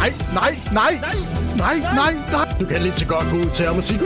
[0.00, 0.94] Nej, nej, nej,
[1.56, 2.46] nej, nej, nej.
[2.60, 3.98] Du kan lige så godt gå ud til ham og sige!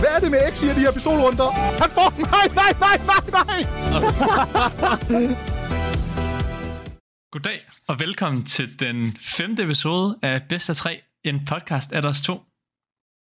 [0.00, 1.50] Hvad er det med X i de her pistolrunder?
[1.82, 2.08] Han får.
[2.34, 3.60] Nej, nej, nej, nej, nej.
[7.32, 12.20] Goddag og velkommen til den femte episode af Bedst af 3, en podcast af os
[12.20, 12.42] to.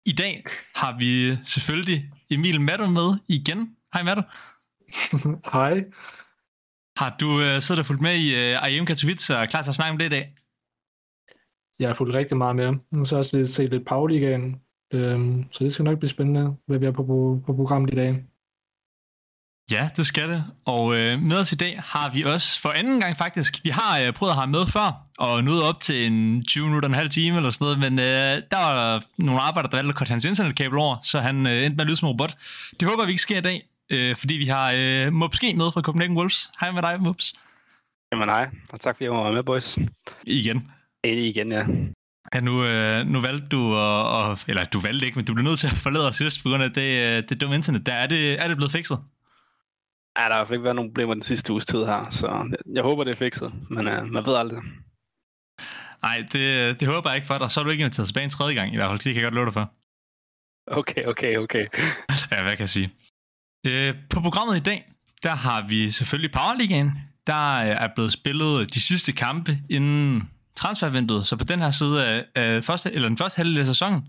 [0.05, 0.45] I dag
[0.75, 3.75] har vi selvfølgelig Emil Maddo med igen.
[3.93, 4.21] Hej Maddo.
[5.53, 5.83] Hej.
[6.97, 9.71] Har du uh, siddet og fulgt med i uh, IM Katowice og er klar til
[9.71, 10.33] at snakke om det i dag?
[11.79, 12.65] Jeg har fulgt rigtig meget med.
[12.65, 14.61] Jeg har så også lidt, set lidt Pauligaen.
[14.93, 17.95] Øhm, så det skal nok blive spændende, hvad vi er på, på, på programmet i
[17.95, 18.23] dag.
[19.71, 20.43] Ja, det skal det.
[20.65, 23.59] Og øh, med os i dag har vi også for anden gang faktisk.
[23.63, 26.89] Vi har øh, prøvet at have med før, og nåede op til en 20 minutter,
[26.89, 29.95] en halv time eller sådan noget, men øh, der var nogle arbejdere, der valgte at
[29.95, 32.35] korte hans internetkabel over, så han øh, endte med at lyde som robot.
[32.79, 35.81] Det håber vi ikke sker i dag, øh, fordi vi har øh, Mupske med fra
[35.81, 36.51] Copenhagen Wolves.
[36.59, 37.33] Hej med dig, Mups.
[38.11, 39.77] Jamen hej, og tak fordi jeg var med, boys.
[40.23, 40.71] Igen.
[41.03, 41.65] Enig igen, ja.
[42.33, 45.43] Ja, nu, øh, nu valgte du, at, at, eller du valgte ikke, men du blev
[45.43, 47.85] nødt til at forlade os sidst på grund af det, øh, det dumme internet.
[47.85, 48.99] Der er det, er det blevet fikset?
[50.17, 52.09] Ja, der har i hvert fald ikke været nogen problemer den sidste uges tid her,
[52.09, 54.61] så jeg håber, det er fikset, men uh, man ved aldrig.
[56.01, 57.51] Nej, det, det håber jeg ikke for dig.
[57.51, 58.99] Så er du ikke inviteret tilbage en tredje gang i hvert fald.
[58.99, 59.71] Det kan jeg godt love dig for.
[60.67, 61.67] Okay, okay, okay.
[62.31, 62.91] ja, hvad kan jeg sige?
[63.67, 64.91] Øh, på programmet i dag,
[65.23, 66.91] der har vi selvfølgelig Powerligaen.
[67.27, 72.25] Der er blevet spillet de sidste kampe inden transfervinduet, så på den her side af,
[72.35, 74.07] af første, eller den første halvdel af sæsonen.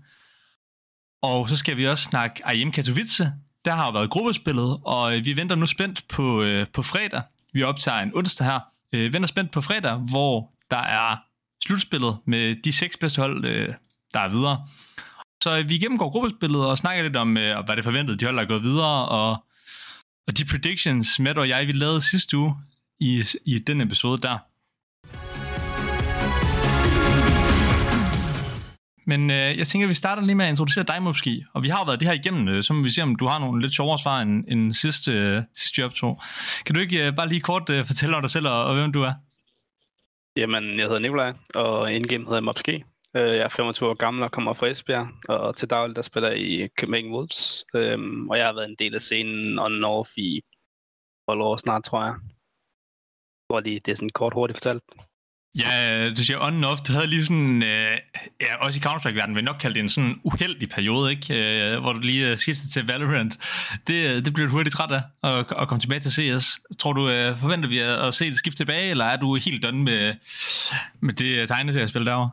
[1.21, 3.33] Og så skal vi også snakke IM Katowice.
[3.65, 7.21] Der har jo været gruppespillet, og øh, vi venter nu spændt på, øh, på fredag.
[7.53, 8.59] Vi optager en onsdag her.
[8.93, 11.17] Øh, venter spændt på fredag, hvor der er
[11.65, 13.73] slutspillet med de seks bedste hold, øh,
[14.13, 14.67] der er videre.
[15.43, 18.35] Så øh, vi gennemgår gruppespillet og snakker lidt om, øh, hvad det forventede, de hold,
[18.35, 19.45] der er gået videre, og,
[20.27, 22.55] og de predictions, Matt og jeg, vi lavede sidste uge
[22.99, 24.37] i, i den episode der.
[29.05, 31.43] Men øh, jeg tænker, at vi starter lige med at introducere dig, Mopski.
[31.53, 33.39] Og vi har været det her igennem, øh, så må vi se, om du har
[33.39, 36.21] nogle lidt sjovere svar end, end sidste, øh, sidste optog.
[36.65, 38.91] Kan du ikke øh, bare lige kort øh, fortælle om dig selv og, og hvem
[38.91, 39.13] du er?
[40.37, 42.83] Jamen, jeg hedder Nikolaj, og indgame hedder jeg Mopski.
[43.15, 46.29] Øh, jeg er 25 år gammel og kommer fra Esbjerg, og til daglig der spiller
[46.29, 47.65] jeg i Copenhagen Wolves.
[47.75, 50.41] Øhm, og jeg har været en del af scenen on and off i
[51.29, 52.15] 12 år snart, tror jeg.
[53.47, 54.83] Hvor lige, det er sådan kort hurtigt fortalt.
[55.59, 56.81] Ja, du siger on and off.
[56.81, 57.97] Du havde lige sådan, øh,
[58.41, 61.33] ja, også i Counter-Strike-verdenen, vil nok kalde det en sådan uheldig periode, ikke?
[61.33, 63.37] Øh, hvor du lige øh, skiftede til Valorant.
[63.87, 66.59] Det, øh, det bliver du hurtigt træt af, at, at komme tilbage til CS.
[66.79, 69.63] Tror du, øh, forventer vi at, at se det skifte tilbage, eller er du helt
[69.63, 70.13] done med,
[70.99, 72.29] med det øh, tegneserie-spil derovre?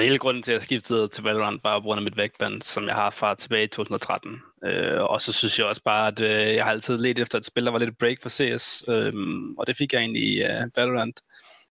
[0.00, 2.86] Hele grunden til, at jeg skiftede til Valorant var på grund af mit vægtband, som
[2.86, 4.40] jeg har fra tilbage i 2013.
[4.64, 7.44] Øh, og så synes jeg også bare, at øh, jeg har altid let efter et
[7.44, 8.84] spil, der var lidt break for CS.
[8.88, 9.12] Øh,
[9.58, 11.20] og det fik jeg egentlig i øh, Valorant.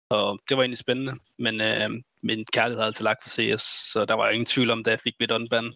[0.09, 1.89] Og det var egentlig spændende, men øh,
[2.23, 4.99] min kærlighed havde altid lagt for CS, så der var ingen tvivl om, da jeg
[4.99, 5.73] fik mit unban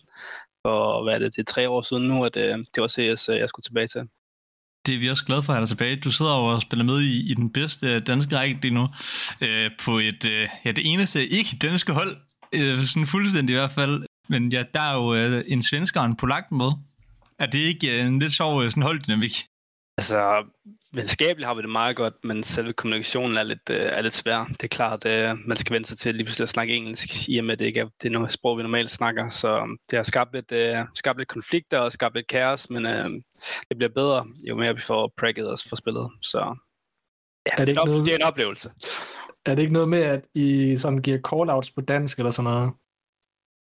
[0.65, 3.29] for, hvad er det, det er tre år siden nu, at øh, det var CS,
[3.29, 4.01] øh, jeg skulle tilbage til.
[4.85, 5.95] Det er vi også glade for at have dig tilbage.
[5.95, 8.87] Du sidder og spiller med i, i den bedste øh, danske række lige nu,
[9.41, 12.17] øh, på et, øh, ja, det eneste ikke danske hold,
[12.53, 14.05] øh, sådan fuldstændig i hvert fald.
[14.29, 16.71] Men ja, der er jo øh, en svensker og en polak med.
[17.39, 19.45] Er det ikke øh, en lidt sjov øh, sådan holddynamik?
[19.99, 20.45] Altså,
[20.93, 24.45] venskabeligt har vi det meget godt, men selve kommunikationen er lidt, øh, er lidt svær.
[24.45, 27.29] Det er klart, at øh, man skal vende sig til lige pludselig at snakke engelsk,
[27.29, 29.29] i og med at det ikke er det er noget sprog, vi normalt snakker.
[29.29, 33.09] Så det har skabt lidt, øh, skabt lidt konflikter og skabt lidt kaos, men øh,
[33.69, 36.11] det bliver bedre, jo mere vi får pragget os for spillet.
[36.21, 36.39] Så
[37.45, 38.05] ja, er det, det, er noget...
[38.05, 38.71] det er en oplevelse.
[39.45, 42.71] Er det ikke noget med, at I sådan giver call-outs på dansk eller sådan noget?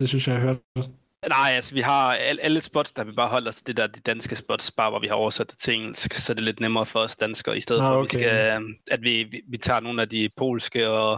[0.00, 0.90] Det synes jeg, jeg har hørt.
[1.28, 2.12] Nej, altså vi har
[2.42, 5.06] alle spots, der vi bare holder os det der de danske spots, bare hvor vi
[5.06, 7.80] har oversat det til engelsk, så det er lidt nemmere for os danskere, i stedet
[7.80, 11.10] ah, for at vi skal, at vi, vi, vi tager nogle af de polske og,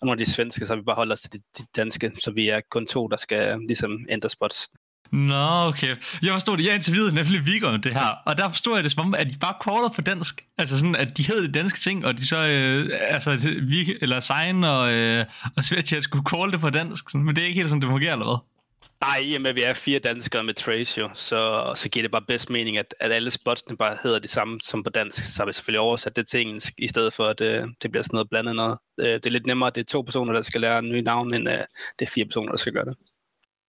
[0.00, 2.30] og nogle af de svenske, så vi bare holder os til de, de danske, så
[2.30, 4.68] vi er kun to, der skal ligesom ændre spots.
[5.12, 5.96] Nå, okay.
[6.22, 6.64] Jeg forstod det.
[6.64, 9.38] Jeg interviewede nemlig Viggo det her, og der forstod jeg det som om, at de
[9.40, 10.44] bare callede på dansk.
[10.58, 14.20] Altså sådan, at de hed de danske ting, og de så, øh, altså, vi, eller
[14.20, 15.24] Sein og, øh,
[15.56, 17.10] og Svetja skulle call det på dansk.
[17.10, 18.53] Sådan, men det er ikke helt sådan, det fungerer, eller hvad?
[19.00, 22.02] Nej, i og med at vi er fire danskere med Trace jo, så, så giver
[22.02, 25.34] det bare bedst mening, at, at alle spotsene bare hedder det samme som på dansk.
[25.34, 27.90] Så har vi selvfølgelig oversat det til engelsk, i stedet for at det, øh, det
[27.90, 28.78] bliver sådan noget blandet noget.
[28.98, 31.02] Det, øh, det er lidt nemmere, at det er to personer, der skal lære nye
[31.02, 31.54] navn, end uh,
[31.98, 32.96] det er fire personer, der skal gøre det.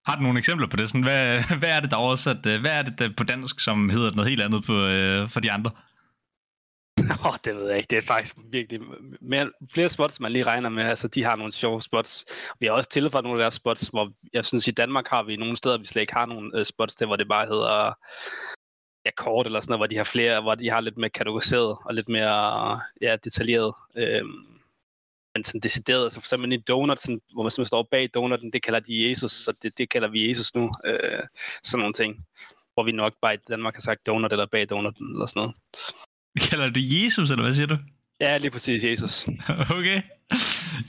[0.07, 0.89] Har du nogle eksempler på det?
[0.89, 2.45] Sådan, hvad, hvad er det, der er oversat?
[2.45, 5.39] Øh, hvad er det der på dansk, som hedder noget helt andet på, uh, for
[5.39, 5.71] de andre?
[7.19, 7.87] Åh, oh, det ved jeg ikke.
[7.87, 8.81] Det er faktisk virkelig
[9.21, 10.83] mere, flere spots, man lige regner med.
[10.83, 12.25] Altså, de har nogle sjove spots.
[12.59, 15.35] Vi har også tilføjet nogle af deres spots, hvor jeg synes, i Danmark har vi
[15.35, 17.93] nogle steder, vi slet ikke har nogle uh, spots til, hvor det bare hedder
[19.05, 21.77] ja, kort eller sådan noget, hvor de har flere, hvor de har lidt mere kategoriseret
[21.85, 23.73] og lidt mere ja, detaljeret.
[23.95, 24.55] Øhm,
[25.35, 28.53] men sådan decideret, så for eksempel i donut, sådan, hvor man simpelthen står bag donuten,
[28.53, 30.71] det kalder de Jesus, så det, det kalder vi Jesus nu.
[30.85, 31.23] Øh,
[31.63, 32.25] sådan nogle ting.
[32.73, 35.55] Hvor vi nok bare i Danmark har sagt donut eller bag donutten eller sådan noget.
[36.49, 37.77] Kalder du Jesus, eller hvad siger du?
[38.21, 39.25] Ja, lige præcis Jesus.
[39.77, 40.01] okay.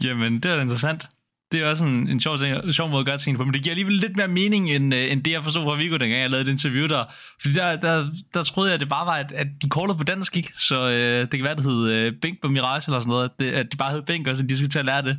[0.05, 1.07] Jamen, det er interessant.
[1.53, 3.55] Det er også en, en sjov, ting, en sjov måde at gøre tingene på, men
[3.55, 6.21] det giver alligevel lidt mere mening, end, uh, end det, jeg forstod fra Viggo, dengang
[6.21, 7.05] jeg lavede et interview der.
[7.41, 10.05] Fordi der, der, der troede jeg, at det bare var, at, at de callede på
[10.05, 10.53] dansk, ikke?
[10.57, 13.31] Så uh, det kan være, det hed uh, Bink på Mirage eller sådan noget, at,
[13.41, 15.19] det, at de bare hed Bink, og så de skulle til at lære det.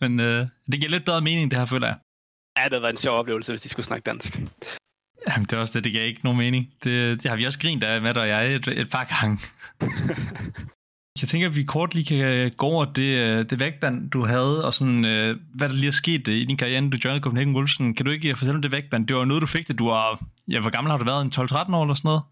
[0.00, 0.26] Men uh,
[0.70, 1.96] det giver lidt bedre mening, det her, føler jeg.
[2.58, 4.40] Ja, det var en sjov oplevelse, hvis de skulle snakke dansk.
[5.28, 6.70] Jamen, det er også det, det gav ikke nogen mening.
[6.84, 9.38] Det, det har vi også grint af, med dig og jeg, et, et par gange.
[11.20, 14.64] Jeg tænker, at vi kort lige kan gå over det, øh, det vægtband, du havde,
[14.64, 17.54] og sådan, øh, hvad der lige er sket øh, i din karriere, du joinede Copenhagen
[17.54, 17.76] Wolves.
[17.76, 19.06] Kan du ikke fortælle om det vægtband?
[19.06, 19.78] Det var noget, du fik det.
[19.78, 21.22] Du var, ja, hvor gammel har du været?
[21.22, 22.22] En 12-13 år eller sådan noget?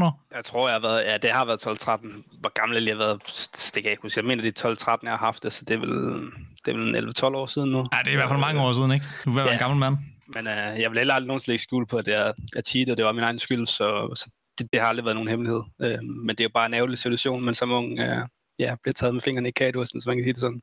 [0.00, 0.22] 13-14 år?
[0.34, 2.40] Jeg tror, jeg har været, ja, det har været 12-13.
[2.40, 3.20] Hvor gammel jeg har været,
[3.52, 4.20] det kan jeg ikke huske.
[4.20, 6.20] Jeg mener, det er 12-13, jeg har haft det, så det er vel,
[6.64, 7.78] det er vel 11-12 år siden nu.
[7.78, 9.06] Ja, det er i hvert fald mange år siden, ikke?
[9.24, 9.52] Du er ja.
[9.52, 9.96] en gammel mand.
[10.26, 13.04] Men uh, jeg vil heller aldrig nogensinde lægge skjul på, at jeg, jeg cheatede, det
[13.04, 15.62] var min egen skyld, så, så det, det, har aldrig været nogen hemmelighed.
[15.78, 18.22] Uh, men det er jo bare en ærgerlig situation, men som ung, uh,
[18.58, 20.62] ja, bliver taget med fingrene i kagedursen, så man kan sige det sådan.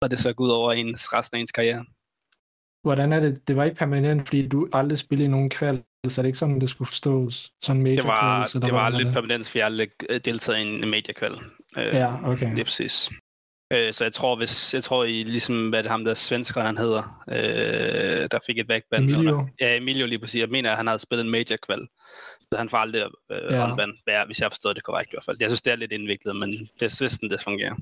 [0.00, 1.84] Og det så går ud over ens, resten af ens karriere.
[2.82, 3.48] Hvordan er det?
[3.48, 6.38] Det var ikke permanent, fordi du aldrig spillede i nogen kval, så er det ikke
[6.38, 7.52] sådan, det skulle forstås?
[7.62, 9.14] Sådan major det var, kval, det var aldrig det?
[9.14, 11.32] permanent, fordi jeg aldrig øh, deltaget i en major kval.
[11.78, 12.50] Øh, ja, okay.
[12.50, 13.10] Det er præcis.
[13.72, 16.78] Øh, så jeg tror, hvis, jeg tror i ligesom, hvad det ham der svensker, han
[16.78, 19.04] hedder, øh, der fik et backband.
[19.04, 19.32] Emilio.
[19.32, 20.40] Under, ja, Emilio lige præcis.
[20.40, 21.86] Jeg mener, at han havde spillet en major kval.
[22.52, 23.70] Så han får aldrig øh, ja.
[23.70, 23.90] åndvand,
[24.26, 25.36] hvis jeg har forstået det korrekt i hvert fald.
[25.40, 26.50] Jeg synes, det er lidt indviklet, men
[26.80, 27.74] det er sådan, det fungerer.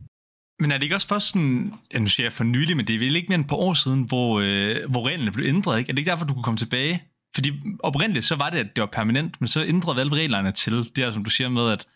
[0.61, 2.95] Men er det ikke også først sådan, ja, nu siger jeg for nylig, men det
[2.95, 5.79] er vel ikke mere end et par år siden, hvor, øh, hvor reglerne blev ændret,
[5.79, 5.91] ikke?
[5.91, 7.03] Er det ikke derfor, du kunne komme tilbage?
[7.35, 10.73] Fordi oprindeligt så var det, at det var permanent, men så ændrede vel reglerne til
[10.73, 11.87] det, er, som du siger med, at,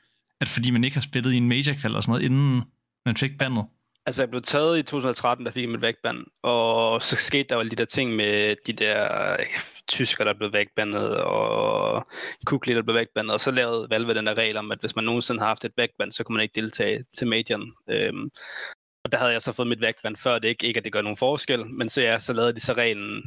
[0.41, 2.63] at fordi man ikke har spillet i en major kval og sådan noget, inden
[3.07, 3.65] man fik bandet.
[4.07, 7.57] Altså, jeg blev taget i 2013, der fik jeg mit vægtband, og så skete der
[7.57, 9.37] jo de der ting med de der
[9.89, 12.07] tysker, der blev vægtbandet, og
[12.47, 15.05] Kukli, der blev vægtbandet, og så lavede Valve den der regel om, at hvis man
[15.05, 17.73] nogensinde har haft et vægtband, så kunne man ikke deltage til majoren.
[17.91, 18.31] Øhm,
[19.05, 21.03] og der havde jeg så fået mit vægtband før det ikke, ikke at det gør
[21.03, 23.23] nogen forskel, men så, ja, så lavede de så reglen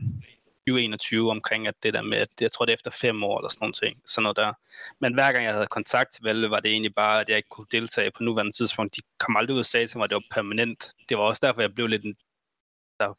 [0.68, 3.50] 2021 omkring, at det der med, at jeg tror det er efter fem år eller
[3.50, 4.54] sådan noget ting, sådan noget der.
[5.02, 7.50] Men hver gang jeg havde kontakt til Valve, var det egentlig bare, at jeg ikke
[7.50, 8.96] kunne deltage på nuværende tidspunkt.
[8.96, 10.92] De kom aldrig ud og sagde til mig, at det var permanent.
[11.10, 12.16] Det var også derfor, jeg blev lidt en,
[13.00, 13.14] der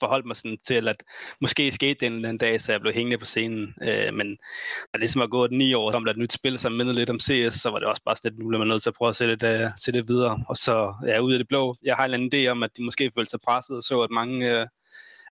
[0.00, 1.02] forholdt mig sådan til, at
[1.40, 3.74] måske skete det en eller anden dag, så jeg blev hængende på scenen.
[3.82, 6.72] Øh, men da det ligesom har gået ni år, så der et nyt spil, som
[6.72, 8.82] mindede lidt om CS, så var det også bare sådan, at nu bliver man nødt
[8.82, 10.44] til at prøve at sætte det, uh, øh, sætte det videre.
[10.48, 11.76] Og så er ja, ude af det blå.
[11.82, 14.00] Jeg har en eller anden idé om, at de måske følte sig presset og så,
[14.00, 14.66] at mange uh,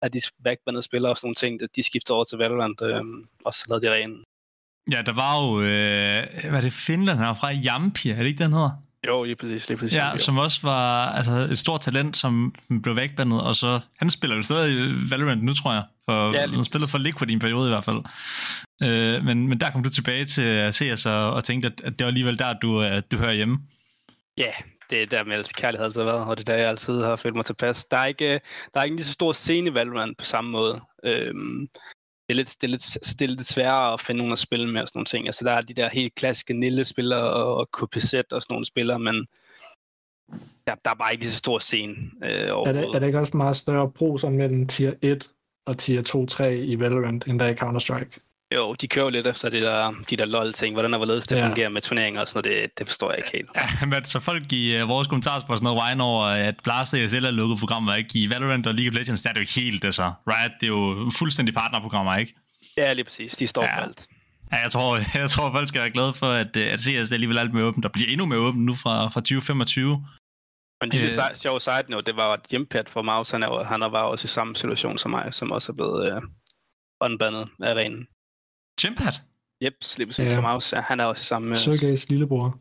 [0.03, 3.01] af de backbandede spillere og sådan nogle ting, de skifter over til Valorant, øh,
[3.45, 4.15] og så lavede de rene.
[4.91, 8.43] Ja, der var jo, øh, hvad er det, Finland her fra Jampi, er det ikke
[8.43, 8.71] den hedder?
[9.07, 9.95] Jo, lige præcis, lige præcis.
[9.95, 10.17] Ja, jo.
[10.17, 14.43] som også var altså, et stort talent, som blev vækbandet, og så, han spiller jo
[14.43, 17.71] stadig Valorant nu, tror jeg, for, ja, han spillede for Liquid i en periode i
[17.71, 18.01] hvert fald.
[18.83, 22.05] Øh, men, men der kom du tilbage til CS og, og tænkte, at, at det
[22.05, 23.59] var alligevel der, du, at du hører hjemme.
[24.37, 24.51] Ja,
[24.89, 27.15] det er der med kærlighed altid har været, og det er der, jeg altid har
[27.15, 27.85] følt mig tilpas.
[27.85, 28.41] Der er ikke,
[28.73, 30.81] der er ikke lige så stor scene i Valorant på samme måde.
[31.03, 31.67] Øhm,
[32.27, 34.69] det er, lidt, det, er lidt, det er lidt sværere at finde nogen at spille
[34.69, 35.27] med og sådan nogle ting.
[35.27, 39.27] Altså, der er de der helt klassiske Nille-spillere og KPZ og sådan nogle spillere, men
[40.67, 41.95] der, der er bare ikke lige så stor scene.
[42.23, 45.29] Øh, er, det, er det ikke også meget større pro sådan mellem tier 1
[45.65, 48.32] og tier 2-3 i Valorant, end der i Counter-Strike?
[48.53, 50.73] Jo, de kører lidt efter de der, de der lol-ting.
[50.73, 51.47] Hvordan og hvorledes det ja.
[51.47, 53.49] fungerer med turneringer og sådan noget, det, det forstår jeg ikke helt.
[53.55, 57.25] Ja, men så folk i uh, vores kommentarspor sådan noget whine over, at Blast ESL
[57.25, 58.19] er lukket programmer, ikke?
[58.19, 60.11] I Valorant og League of Legends, der er det jo helt, altså.
[60.27, 62.35] Riot, det er jo fuldstændig partnerprogrammer, ikke?
[62.77, 63.33] Ja, lige præcis.
[63.33, 63.77] De står ja.
[63.77, 64.07] for alt.
[64.51, 67.13] Ja, jeg tror, jeg tror, folk skal være glade for, at, øh, at CS er
[67.13, 67.83] alligevel alt mere åbent.
[67.83, 70.05] Der bliver endnu mere åbent nu fra, fra 2025.
[70.81, 73.79] Men det øh, sjove side note, det var, at Jimpad for Maus, han, er, han
[73.79, 76.21] var også i samme situation som mig, som også er blevet øh,
[77.01, 78.07] unbandet af renen.
[78.79, 79.13] Chimpad?
[79.63, 80.37] Yep, slipper sig ja.
[80.37, 80.73] fra Maus.
[80.73, 81.55] Ja, han er også i samme...
[81.55, 82.59] Sergejs lillebror.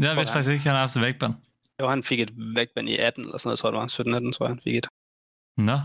[0.00, 1.34] Jeg ved faktisk ikke, han har haft et vægtband.
[1.80, 4.28] Jo, han fik et vægtband i 18 eller sådan noget, tror jeg det var.
[4.28, 4.86] 17-18, tror jeg, han fik et.
[5.56, 5.78] Nå,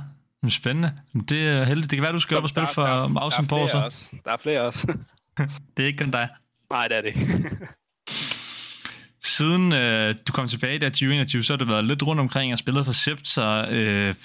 [0.49, 0.93] spændende.
[1.29, 1.91] Det er heldigt.
[1.91, 4.11] Det kan være, du skal op og spille for Mausen på så.
[4.25, 4.97] Der er flere også.
[5.77, 6.29] det er ikke kun dig.
[6.69, 7.15] Nej, det er det
[9.23, 12.59] Siden øh, du kom tilbage der 2021, så har du været lidt rundt omkring og
[12.59, 14.15] spillet for Scepter, øh,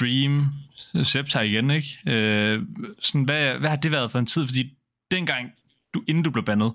[0.00, 0.46] Dream,
[0.94, 1.98] Øh, scepter igen, ikke?
[2.06, 2.62] Øh,
[3.02, 4.46] sådan, hvad, hvad har det været for en tid?
[4.46, 4.76] Fordi
[5.10, 5.52] dengang,
[5.94, 6.72] du, inden du blev bandet,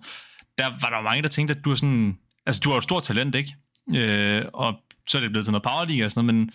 [0.58, 2.18] der var der mange, der tænkte, at du er sådan...
[2.46, 3.56] Altså, du har jo et stort talent, ikke?
[3.96, 4.76] Øh, og
[5.08, 6.54] så er det blevet til noget Power League og sådan noget, men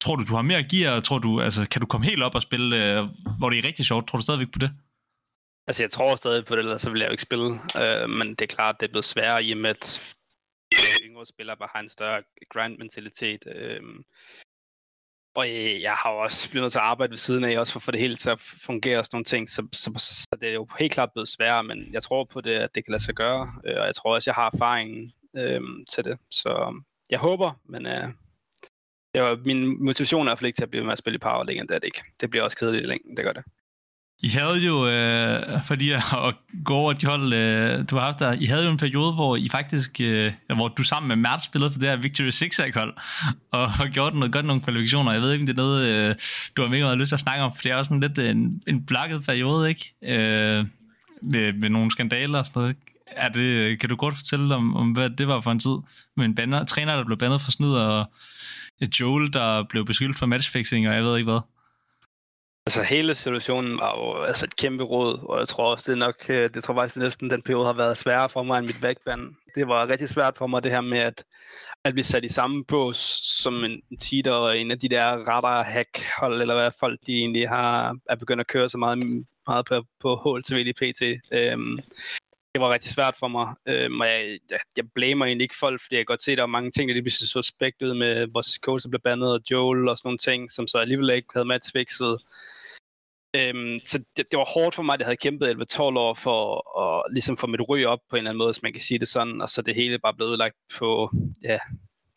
[0.00, 1.00] tror du, du har mere gear?
[1.00, 3.86] Tror du, altså, kan du komme helt op og spille, øh, hvor det er rigtig
[3.86, 4.08] sjovt?
[4.08, 4.70] Tror du stadigvæk på det?
[5.66, 7.48] Altså, jeg tror stadig på det, ellers så vil jeg jo ikke spille.
[7.82, 10.14] Øh, men det er klart, det er blevet sværere i og med, at
[11.04, 13.44] yngre spillere bare har en større grind-mentalitet.
[13.56, 13.80] Øh,
[15.34, 17.78] og øh, jeg har også blevet nødt til at arbejde ved siden af, også for
[17.78, 20.36] at få det hele til at fungere og sådan nogle ting, så, så, så, så
[20.40, 22.92] det er jo helt klart blevet sværere, men jeg tror på det, at det kan
[22.92, 25.60] lade sig gøre, øh, og jeg tror også, jeg har erfaringen øh,
[25.90, 28.08] til det, så øhm, jeg håber, men øh,
[29.14, 31.18] jeg, min motivation er i hvert fald ikke til at blive med at spille i
[31.18, 32.02] Power League, det er det ikke.
[32.20, 33.44] Det bliver også kedeligt i længden, det gør det.
[34.24, 36.02] I havde jo, øh, fordi at
[36.64, 39.36] gå over de hold, øh, du har haft der, I havde jo en periode, hvor
[39.36, 42.94] I faktisk, øh, hvor du sammen med Mert spillede for det her Victory 6 hold,
[43.52, 45.12] og og gjort noget godt nogle kvalifikationer.
[45.12, 46.14] Jeg ved ikke, om det er noget, øh,
[46.56, 48.18] du har mega meget lyst til at snakke om, for det er også en lidt
[48.18, 49.94] øh, en, en blakket periode, ikke?
[50.02, 50.66] Øh,
[51.22, 52.76] med, med nogle skandaler og sådan noget.
[53.16, 55.76] Er det, øh, kan du godt fortælle om, om, hvad det var for en tid?
[56.16, 58.10] Med en banner, træner, der blev bandet for snyd, og
[59.00, 61.40] Joel, der blev beskyldt for matchfixing, og jeg ved ikke hvad.
[62.66, 66.06] Altså hele situationen var jo altså et kæmpe råd, og jeg tror også, det er
[66.06, 68.80] nok, øh, det tror faktisk næsten den periode har været sværere for mig end mit
[68.80, 69.34] backband.
[69.54, 71.24] Det var rigtig svært for mig det her med at,
[71.84, 72.96] at blive sat i samme bås
[73.42, 77.18] som en cheater og en af de der radar hack hold, eller hvad folk de
[77.18, 78.98] egentlig har, er begyndt at køre så meget,
[79.46, 81.02] meget på, på HLTV PT.
[81.32, 81.78] Øhm,
[82.54, 85.80] det var rigtig svært for mig, øhm, og jeg, jeg, jeg blamer egentlig ikke folk,
[85.82, 87.82] fordi jeg kan godt se, at der var mange ting, der lige pludselig så suspekt
[87.82, 90.78] ud med vores coach, der blev bandet, og Joel og sådan nogle ting, som så
[90.78, 92.18] alligevel ikke havde matchfixet.
[93.36, 96.40] Øhm, så det, det, var hårdt for mig, at jeg havde kæmpet 11-12 år for
[96.82, 98.98] at ligesom få mit ryg op på en eller anden måde, hvis man kan sige
[98.98, 101.10] det sådan, og så det hele bare blev udlagt på,
[101.42, 101.58] ja,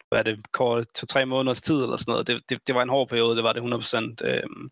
[0.09, 2.27] hvad er det, kort, to-tre måneders tid eller sådan noget.
[2.27, 4.27] Det, det, det var en hård periode, det var det 100%.
[4.27, 4.69] Øhm,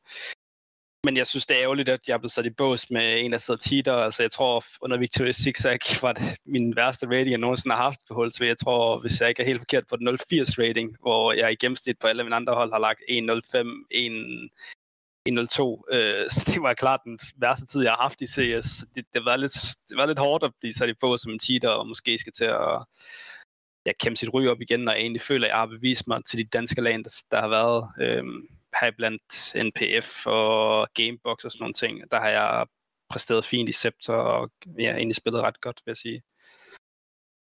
[1.06, 3.38] men jeg synes, det er ærgerligt, at jeg blev sat i bås med en, der
[3.38, 3.94] sidder cheater.
[3.94, 8.00] Altså, jeg tror, under Victoria's Zigzag var det min værste rating, jeg nogensinde har haft
[8.08, 8.32] på hold.
[8.32, 11.52] Så jeg tror, hvis jeg ikke er helt forkert, på den 080 rating, hvor jeg
[11.52, 14.50] i gennemsnit på alle mine andre hold har lagt 105, 1,
[15.26, 15.86] 102.
[15.92, 18.86] Øh, så det var klart den værste tid, jeg har haft i CS.
[18.96, 19.54] Det, det, var lidt,
[19.90, 22.34] det var lidt hårdt at blive sat i på som en cheater, og måske skal
[22.34, 22.86] til at
[23.86, 26.26] ja, kæmpe sit ryg op igen, og jeg egentlig føler, at jeg har bevist mig
[26.26, 28.24] til de danske land, der, der har været øh,
[28.82, 32.12] her blandt NPF og Gamebox og sådan nogle ting.
[32.12, 32.66] Der har jeg
[33.10, 36.22] præsteret fint i Scepter, og ja, egentlig spillet ret godt, vil jeg sige.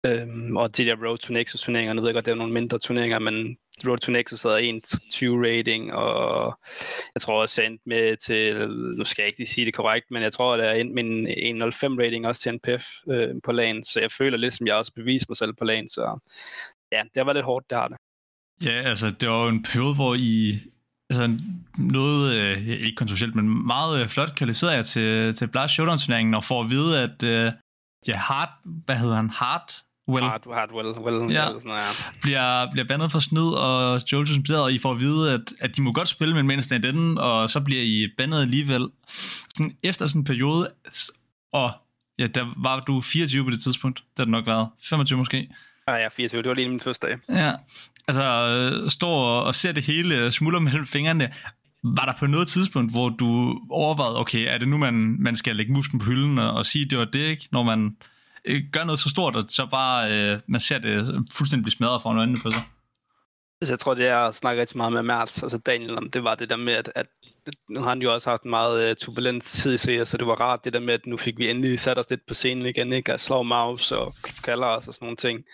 [0.05, 2.53] Øhm, og de der Road to Nexus turneringer, nu ved jeg godt, det er nogle
[2.53, 3.57] mindre turneringer, men
[3.87, 6.59] Road to Nexus havde 1-20 rating, og
[7.15, 10.05] jeg tror også, jeg endte med til, nu skal jeg ikke lige sige det korrekt,
[10.11, 11.03] men jeg tror, at jeg endte med
[11.37, 11.67] en 1.05
[12.03, 15.25] rating også til NPF øh, på lagen, så jeg føler lidt, som jeg også beviser
[15.29, 16.19] mig selv på lagen, så
[16.91, 17.97] ja, det var lidt hårdt, det har det.
[18.63, 20.59] Ja, altså, det var jo en periode, hvor I
[21.09, 21.37] altså
[21.77, 26.43] noget, øh, ikke kontroversielt, men meget øh, flot kvalificerede jer til, til Blast Showdown-turneringen, og
[26.43, 27.51] får at vide, at øh,
[28.07, 28.49] ja, Hart,
[28.85, 32.11] hvad hedder han, Hart Well, hard, Hardwell, well, ja, well, sådan noget, ja.
[32.21, 35.75] bliver, bliver bandet for snyd, og Joel suspenderet, og I får at vide, at, at
[35.75, 38.89] de må godt spille med mens den, og så bliver I bandet alligevel.
[39.07, 40.69] Sådan, efter sådan en periode,
[41.53, 41.71] og
[42.19, 45.49] ja, der var du 24 på det tidspunkt, det har det nok været, 25 måske.
[45.87, 47.17] Ja, ja, 24, det var lige min første dag.
[47.29, 47.53] Ja,
[48.07, 51.33] altså står og ser det hele smuldre mellem fingrene.
[51.83, 55.55] Var der på noget tidspunkt, hvor du overvejede, okay, er det nu, man, man skal
[55.55, 57.47] lægge musken på hylden og, og sige, det var det, ikke?
[57.51, 57.95] Når man
[58.45, 62.01] øh, gør noget så stort, at så bare øh, man ser det fuldstændig blive smadret
[62.01, 62.63] foran øjnene på sig.
[63.61, 66.23] Altså, jeg tror, det er at snakke rigtig meget med Mertz, altså Daniel, om det
[66.23, 67.07] var det der med, at, at
[67.69, 70.27] nu har han jo også haft en meget uh, turbulent tid i CS, så det
[70.27, 72.65] var rart det der med, at nu fik vi endelig sat os lidt på scenen
[72.65, 73.13] igen, ikke?
[73.13, 75.45] At slå mouse og kalder os og sådan nogle ting.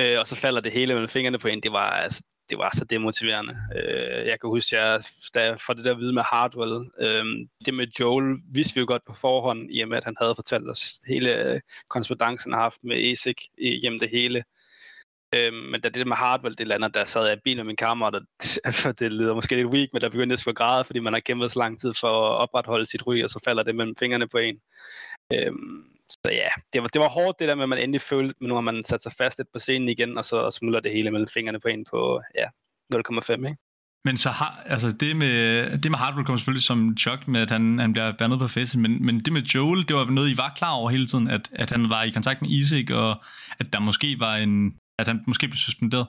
[0.00, 1.60] Øh, og så falder det hele mellem fingrene på en.
[1.60, 3.56] Det var, altså, det var så demotiverende.
[3.76, 5.02] Øh, jeg kan huske, jeg,
[5.34, 7.24] da jeg får det der at vide med Hardwell, øh,
[7.64, 10.34] det med Joel vidste vi jo godt på forhånd, i og med at han havde
[10.34, 14.44] fortalt os hele øh, korrespondancen har haft med ESIC igennem det hele.
[15.34, 17.64] Øh, men da det der med Hardwell, det lander, der sad jeg i bilen med
[17.64, 20.84] min kammerat, og det, det lyder måske lidt weak, men der begyndte jeg at græde,
[20.84, 23.62] fordi man har kæmpet så lang tid for at opretholde sit ry, og så falder
[23.62, 24.60] det mellem fingrene på en.
[25.32, 25.52] Øh,
[26.10, 28.48] så ja, det var, det var hårdt det der med, at man endelig følte, men
[28.48, 31.10] nu har man sat sig fast lidt på scenen igen, og så smuldrer det hele
[31.10, 32.46] mellem fingrene på en på ja,
[32.94, 33.56] 0,5, ikke?
[34.04, 37.50] Men så har, altså det med, det med Hardwell kommer selvfølgelig som chok med, at
[37.50, 40.36] han, han bliver bandet på festen, men, men det med Joel, det var noget, I
[40.36, 43.22] var klar over hele tiden, at, at han var i kontakt med Isaac, og
[43.60, 46.06] at der måske var en, at han måske blev suspenderet.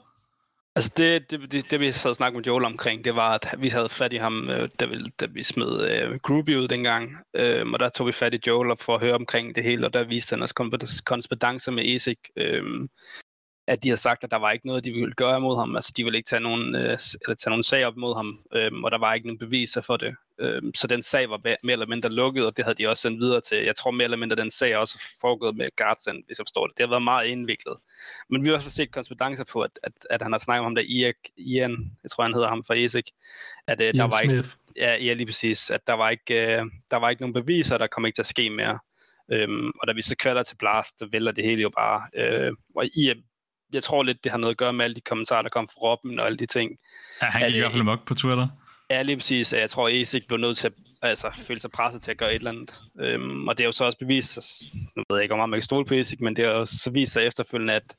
[0.78, 3.54] Altså det, det, det, det vi sad og snakkede med Joel omkring, det var, at
[3.58, 7.16] vi havde fat i ham, øh, da vi, da vi smed øh, Groovy ud dengang.
[7.34, 9.94] Øh, og der tog vi fat i Joel for at høre omkring det hele, og
[9.94, 12.18] der viste han os korrespondancer med ESIC.
[12.36, 12.88] Øh,
[13.68, 15.76] at de har sagt, at der var ikke noget, de ville gøre imod ham.
[15.76, 18.70] Altså, de ville ikke tage nogen, øh, eller tage nogen sag op mod ham, øh,
[18.84, 20.14] og der var ikke nogen beviser for det.
[20.40, 23.20] Øh, så den sag var mere eller mindre lukket, og det havde de også sendt
[23.20, 23.58] videre til.
[23.64, 26.78] Jeg tror mere eller mindre, den sag også foregået med Guardsend, hvis jeg forstår det.
[26.78, 27.76] Det har været meget indviklet.
[28.30, 30.82] Men vi har også set korrespondancer på, at, at, at han har snakket om der
[30.86, 33.06] Ian, Ian, jeg tror han hedder ham fra ESIC,
[33.66, 34.38] at øh, der var Smith.
[34.38, 37.78] ikke, ja, ja, lige præcis, at der var ikke, øh, der var ikke nogen beviser,
[37.78, 38.78] der kom ikke til at ske mere.
[39.32, 42.02] Øhm, og da vi så kvalder til Blast, så vælger det hele jo bare.
[42.14, 43.22] Øh, og Ian
[43.72, 45.80] jeg tror lidt, det har noget at gøre med alle de kommentarer, der kom fra
[45.80, 46.76] Robben og alle de ting.
[47.22, 48.48] Ja, han gik i hvert fald mok på Twitter.
[48.90, 49.52] Ja, lige præcis.
[49.52, 50.72] Jeg tror, Esik blev nødt til at
[51.02, 52.82] altså, føle sig presset til at gøre et eller andet.
[53.00, 54.38] Øhm, og det er jo så også bevist,
[54.96, 56.66] nu ved jeg ikke, hvor meget man kan stole på Esik, men det har jo
[56.66, 57.96] så vist sig efterfølgende, at,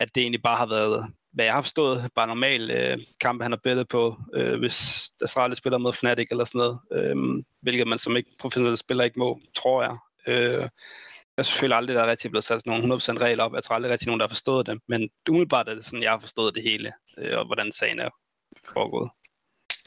[0.00, 3.52] at det egentlig bare har været, hvad jeg har forstået, bare normal øh, kampe, han
[3.52, 7.98] har bettet på, øh, hvis Astralis spiller mod Fnatic eller sådan noget, øh, hvilket man
[7.98, 9.96] som ikke professionelle spiller ikke må, tror jeg.
[10.26, 10.68] Øh,
[11.36, 13.54] jeg selvfølgelig aldrig, der er rigtig blevet sat sådan nogle 100% regler op.
[13.54, 14.80] Jeg tror aldrig rigtig nogen, der har forstået det.
[14.88, 18.08] Men umiddelbart er det sådan, jeg har forstået det hele, øh, og hvordan sagen er
[18.72, 19.10] foregået.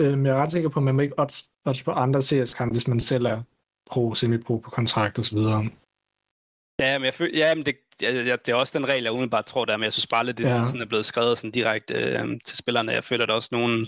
[0.02, 2.72] Øhm, jeg er ret sikker på, at man må ikke odds, odds på andre CS-kampe,
[2.74, 3.42] hvis man selv er
[3.90, 5.38] pro, semi-pro på kontrakt osv.
[6.80, 9.12] Ja, men, jeg føl- ja, men det, ja, ja, det er også den regel, jeg
[9.12, 10.66] umiddelbart tror, der er, men jeg synes bare lidt, det Ja.
[10.66, 12.92] sådan er blevet skrevet sådan direkte øh, til spillerne.
[12.92, 13.88] Jeg føler, at der er også nogen,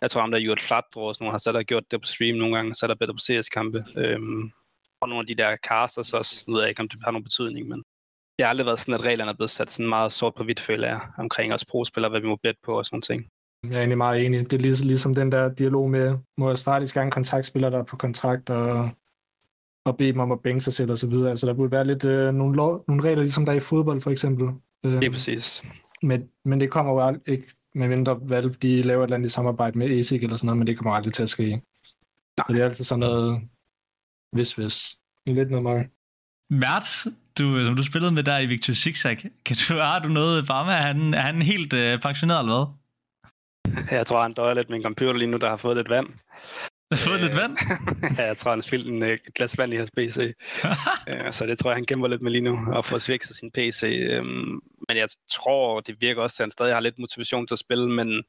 [0.00, 2.06] jeg tror, ham der Jurt Flatdro, og sådan nogen har så der gjort det på
[2.06, 3.84] stream nogle gange, så er der bedre på CS-kampe.
[3.96, 4.50] Øhm,
[5.02, 7.24] og nogle af de der casters også, nu ved jeg ikke, om det har nogen
[7.24, 7.78] betydning, men
[8.36, 10.60] det har aldrig været sådan, at reglerne er blevet sat sådan meget sort på hvidt,
[10.60, 13.26] føler jeg, omkring os pro-spillere, hvad vi må bet på og sådan ting.
[13.64, 14.50] Jeg er egentlig meget enig.
[14.50, 17.84] Det er ligesom, ligesom den der dialog med, må jeg starte gang kontaktspiller, der er
[17.84, 18.90] på kontrakt, og,
[19.84, 21.12] og bede dem om at bænke sig selv osv.
[21.12, 24.00] Altså der burde være lidt øh, nogle, lov, nogle regler, ligesom der er i fodbold
[24.00, 24.48] for eksempel.
[24.84, 25.64] Øh, Det er præcis.
[26.02, 29.32] men, men det kommer jo aldrig, ikke, medmindre Valve de laver et eller andet i
[29.32, 31.62] samarbejde med ASIC eller sådan noget, men det kommer aldrig til at ske.
[32.38, 33.48] Så det er altid sådan noget
[34.32, 34.96] hvis hvis.
[35.26, 35.86] Lidt noget meget.
[36.50, 37.06] Mertz,
[37.38, 40.64] du, som du spillede med der i Victor Zigzag, kan du, har du noget bare
[40.66, 40.74] med?
[40.74, 42.66] Er han, er han helt øh, pensioneret eller hvad?
[43.90, 46.06] Jeg tror, han døjer lidt med en computer lige nu, der har fået lidt vand.
[46.92, 47.56] Har fået lidt vand?
[48.18, 50.34] ja, jeg tror, han har spildt en uh, glas vand i hans PC.
[50.64, 53.50] uh, så det tror jeg, han kæmper lidt med lige nu, og får svækset sin
[53.50, 54.08] PC.
[54.20, 57.54] Um, men jeg tror, det virker også til, at han stadig har lidt motivation til
[57.54, 58.22] at spille, men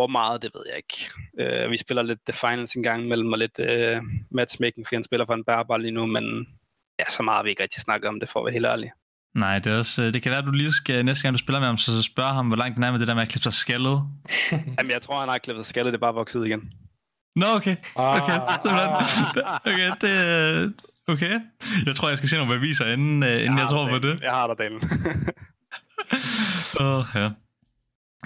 [0.00, 0.98] hvor meget, det ved jeg ikke.
[1.64, 5.04] Uh, vi spiller lidt The Finals en gang imellem, og lidt uh, matchmaking, fordi han
[5.04, 6.24] spiller for en bærbar lige nu, men
[7.00, 8.90] ja, så meget har vi ikke rigtig snakket om det, for at være helt ærlig.
[9.34, 11.38] Nej, det, er også, øh, det kan være, at du lige skal, næste gang du
[11.38, 13.22] spiller med ham, så, så spørg ham, hvor langt den er med det der med
[13.22, 13.98] at klippe sig skaldet.
[14.78, 16.72] Jamen, jeg tror, han har klippet skaldet, det er bare vokset ud igen.
[17.36, 17.76] Nå, okay.
[17.94, 18.60] Okay, Ah.
[18.62, 19.44] simpelthen.
[19.70, 20.14] Okay, det,
[20.64, 20.70] øh,
[21.14, 21.40] okay.
[21.86, 24.20] Jeg tror, jeg skal se nogle beviser, inden, øh, inden jeg, jeg tror på det.
[24.20, 24.82] Jeg har dig, Daniel.
[26.80, 27.20] Åh, ja.
[27.20, 27.28] Ja,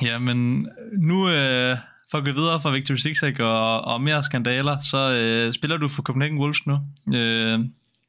[0.02, 1.76] men øh, nu øh,
[2.11, 5.88] for at gå videre fra Victor Zigzag og, og mere skandaler, så øh, spiller du
[5.88, 6.78] for Copenhagen Wolves nu.
[7.14, 7.61] Øh,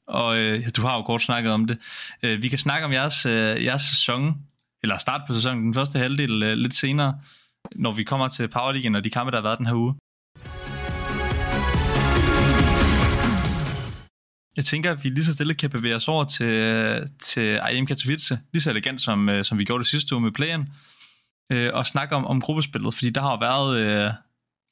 [0.08, 1.78] og øh, du har jo kort snakket om det.
[2.24, 4.36] Øh, vi kan snakke om jeres, øh, jeres sæson,
[4.84, 7.20] eller start på sæsonen, den første halvdel øh, lidt senere,
[7.76, 9.96] når vi kommer til Power League og de kampe, der har været den her uge.
[14.58, 17.86] Jeg tænker, at vi lige så stille kan bevæge os over til, øh, til IM
[17.86, 20.70] Katowice, lige så elegant som, øh, som vi gjorde det sidste uge med playen,
[21.52, 24.12] øh, og snakke om, om gruppespillet, fordi der har været øh,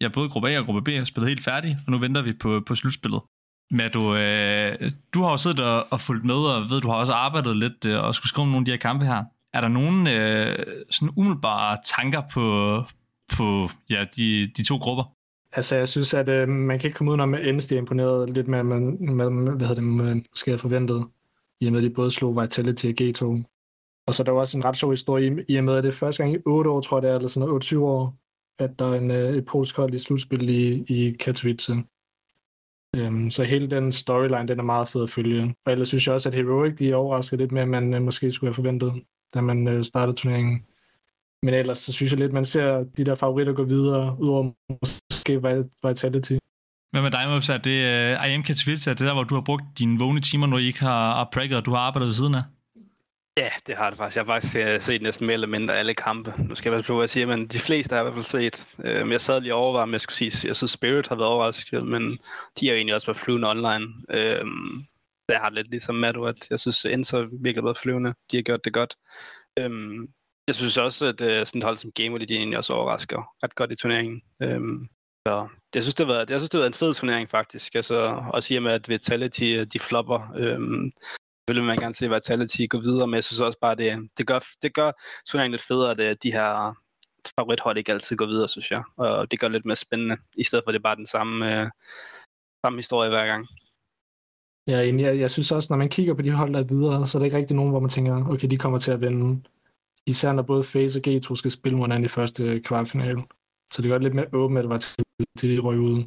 [0.02, 2.34] ja, både gruppe A og gruppe B er spillet helt færdigt, og nu venter vi
[2.34, 3.22] på, på slutspillet.
[3.72, 6.96] Men du, øh, du har jo siddet og, og fulgt med, og ved, du har
[6.96, 9.24] også arbejdet lidt øh, og skulle skrive nogle af de her kampe her.
[9.54, 10.56] Er der nogen øh,
[10.92, 12.78] sådan umiddelbare tanker på,
[13.38, 15.04] på ja, de, de to grupper?
[15.54, 18.48] Altså, jeg synes, at øh, man kan ikke komme udenom, at Eneste er imponeret lidt
[18.48, 21.08] mere, med, med, hvad hedder det, man måske havde forventet,
[21.62, 23.44] i og med, at de både slog Vitality og G2.
[24.08, 25.94] Og så er der også en ret sjov historie, i- og med, at det er
[25.94, 28.16] første gang i 8 år, tror jeg det er, eller sådan noget, 28 år,
[28.60, 31.74] at der er en, øh, et polsk hold i slutspil i, i Katowice.
[32.96, 35.56] Øhm, så hele den storyline, den er meget fed at følge.
[35.66, 38.32] Og ellers synes jeg også, at Heroic, de overrasker lidt mere, end man øh, måske
[38.32, 40.66] skulle have forventet, da man øh, startede turneringen.
[41.44, 45.42] Men ellers så synes jeg lidt, man ser de der favoritter gå videre, udover måske
[45.88, 46.38] Vitality.
[46.92, 47.50] Hvad med dig, Mops?
[47.50, 50.22] Er det øh, uh, IM Katowice, er det der, hvor du har brugt dine vågne
[50.22, 52.44] timer, når I ikke har, har prækket, og du har arbejdet ved siden af?
[53.38, 54.16] Ja, det har det faktisk.
[54.16, 56.34] Jeg har faktisk øh, set næsten mere eller mindre alle kampe.
[56.50, 58.26] Nu skal jeg bare på, hvad jeg siger, men de fleste har jeg i hvert
[58.26, 58.74] fald set.
[58.78, 61.30] Men jeg sad lige og overvejede, om jeg skulle sige, jeg synes Spirit har været
[61.30, 62.20] overrasket, men
[62.60, 63.94] de har jo egentlig også været flyvende online.
[64.10, 64.46] Øh,
[65.30, 68.14] jeg har det lidt ligesom Mado, at jeg synes, Enzo har virkelig været flyvende.
[68.32, 68.96] De har gjort det godt.
[69.60, 69.72] Øh,
[70.48, 73.56] jeg synes også, at øh, sådan et hold som Gamer, de egentlig også overrasker ret
[73.56, 74.22] godt i turneringen.
[74.42, 74.62] Øh,
[75.28, 77.76] så jeg synes, det har været, jeg synes, det har været en fed turnering faktisk.
[77.76, 77.96] Altså,
[78.34, 80.34] også i og med, at Vitality, øh, de flopper.
[80.38, 80.60] Øh,
[81.44, 84.28] Selvfølgelig vil man gerne se Vitality gå videre, men jeg synes også bare, det, det,
[84.28, 84.92] gør, det gør
[85.28, 86.76] turneringen lidt federe, at øh, de her
[87.40, 88.84] favorithold ikke altid går videre, synes jeg.
[88.98, 91.08] Og det gør det lidt mere spændende, i stedet for at det er bare den
[91.08, 91.68] samme, øh,
[92.66, 93.48] samme historie hver gang.
[94.68, 97.18] Ja, jeg, jeg synes også, når man kigger på de hold, der er videre, så
[97.18, 99.44] er der ikke rigtig nogen, hvor man tænker, okay, de kommer til at vinde.
[100.06, 103.24] Især når både FaZe og G2 skal spille mod hinanden i første kvartfinale.
[103.74, 105.06] Så det gør det lidt mere åbent, at det var til,
[105.38, 106.04] til de røg ud.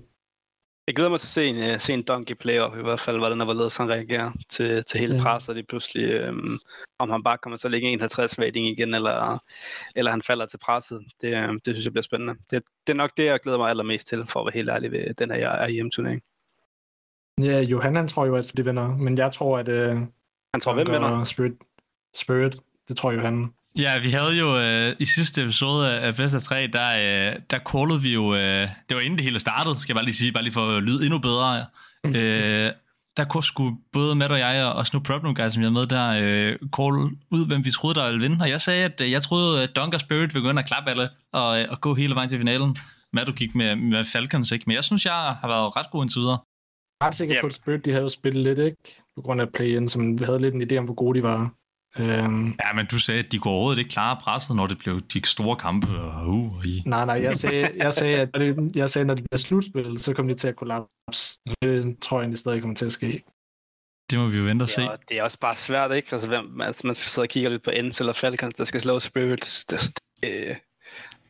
[0.86, 3.18] Jeg glæder mig til at se en, uh, se en Donkey playoff, i hvert fald,
[3.18, 5.22] hvordan der var ledet, han reagerer til, til hele Ja.
[5.22, 6.12] presset lige pludselig.
[6.12, 6.58] Øhm,
[6.98, 9.42] om han bare kommer til at ligge 51 rating igen, eller,
[9.96, 11.04] eller han falder til presset.
[11.20, 12.34] Det, øh, det synes jeg bliver spændende.
[12.50, 14.92] Det, det er nok det, jeg glæder mig allermest til, for at være helt ærlig
[14.92, 16.22] ved den her IM-turnering.
[17.40, 19.74] Ja, Johan, han tror jo, at de vinder, men jeg tror, at uh,
[20.54, 21.24] Han tror, hvem vinder?
[21.24, 21.52] Spirit,
[22.14, 22.56] Spirit,
[22.88, 23.54] det tror jeg, Johan.
[23.76, 27.58] Ja, vi havde jo øh, i sidste episode af Best of 3, der, øh, der
[27.58, 30.32] callede vi jo, øh, det var inden det hele startede, skal jeg bare lige sige,
[30.32, 31.66] bare lige for at lyde endnu bedre.
[32.06, 32.72] øh,
[33.16, 36.06] der skulle både Matt og jeg og Snoop Problem Guy, som jeg er med der,
[36.22, 36.94] øh, call
[37.30, 38.42] ud, hvem vi troede, der ville vinde.
[38.42, 40.90] Og jeg sagde, at øh, jeg troede, at Dunker Spirit ville gå ind og klappe
[40.90, 42.76] alle og, øh, og gå hele vejen til finalen.
[43.12, 44.64] Matt, du gik med, med Falcons, ikke?
[44.66, 46.38] Men jeg synes, jeg har været ret god indtil videre.
[47.00, 49.02] Jeg er ret sikker på, at Spirit de havde spillet lidt, ikke?
[49.16, 51.50] På grund af play-in, som vi havde lidt en idé om, hvor gode de var.
[51.98, 55.00] Øhm, ja, men du sagde, at de går overhovedet ikke klare presset, når det blev
[55.00, 55.86] de store kampe.
[55.86, 56.82] Og, uh, i.
[56.86, 60.14] Nej, nej, jeg sagde, jeg sagde, at det, jeg sagde, når det bliver slutspil, så
[60.14, 61.38] kommer de til at kollapse.
[61.62, 63.22] Det tror jeg egentlig stadig kommer til at ske.
[64.10, 64.82] Det må vi jo vente og se.
[64.82, 66.08] Ja, det er også bare svært, ikke?
[66.12, 68.80] Altså, hvem, altså man skal sidde og kigge lidt på Ends eller Falcons, der skal
[68.80, 69.64] slå Spirit.
[69.70, 70.56] Det, det, øh,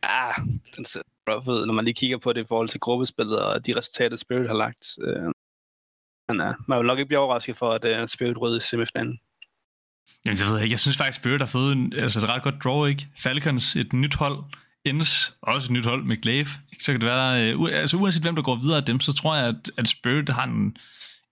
[0.03, 0.35] ah,
[0.75, 4.17] den ser når man lige kigger på det i forhold til gruppespillet og de resultater,
[4.17, 4.85] Spirit har lagt.
[5.01, 5.31] Øh,
[6.29, 9.19] men ja, man vil nok ikke blive overrasket for, at uh, Spirit rød i semifinalen.
[10.25, 10.73] Jamen, det ved jeg ikke.
[10.73, 13.07] Jeg synes faktisk, Spirit har fået en, altså et ret godt draw, ikke?
[13.17, 14.43] Falcons, et nyt hold.
[14.85, 16.47] Ends, også et nyt hold med Glaive.
[16.79, 19.35] Så kan det være, uh, altså uanset hvem der går videre af dem, så tror
[19.35, 20.77] jeg, at, at Spirit har en,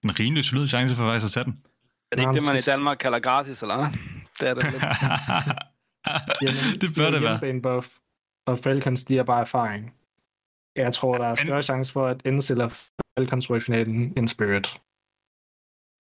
[0.03, 1.57] en rimelig solid chance for faktisk at tage den.
[2.11, 3.87] Er det ikke det, man i Danmark kalder gratis, eller hvad?
[4.39, 4.83] Det er det lidt.
[6.41, 7.61] Jamen, det bør det være.
[7.61, 7.87] Buff,
[8.47, 9.93] og Falcons, de har bare erfaring.
[10.75, 12.69] Jeg tror, der er større chance for, at Ends eller
[13.17, 14.81] Falcons i finalen end Spirit.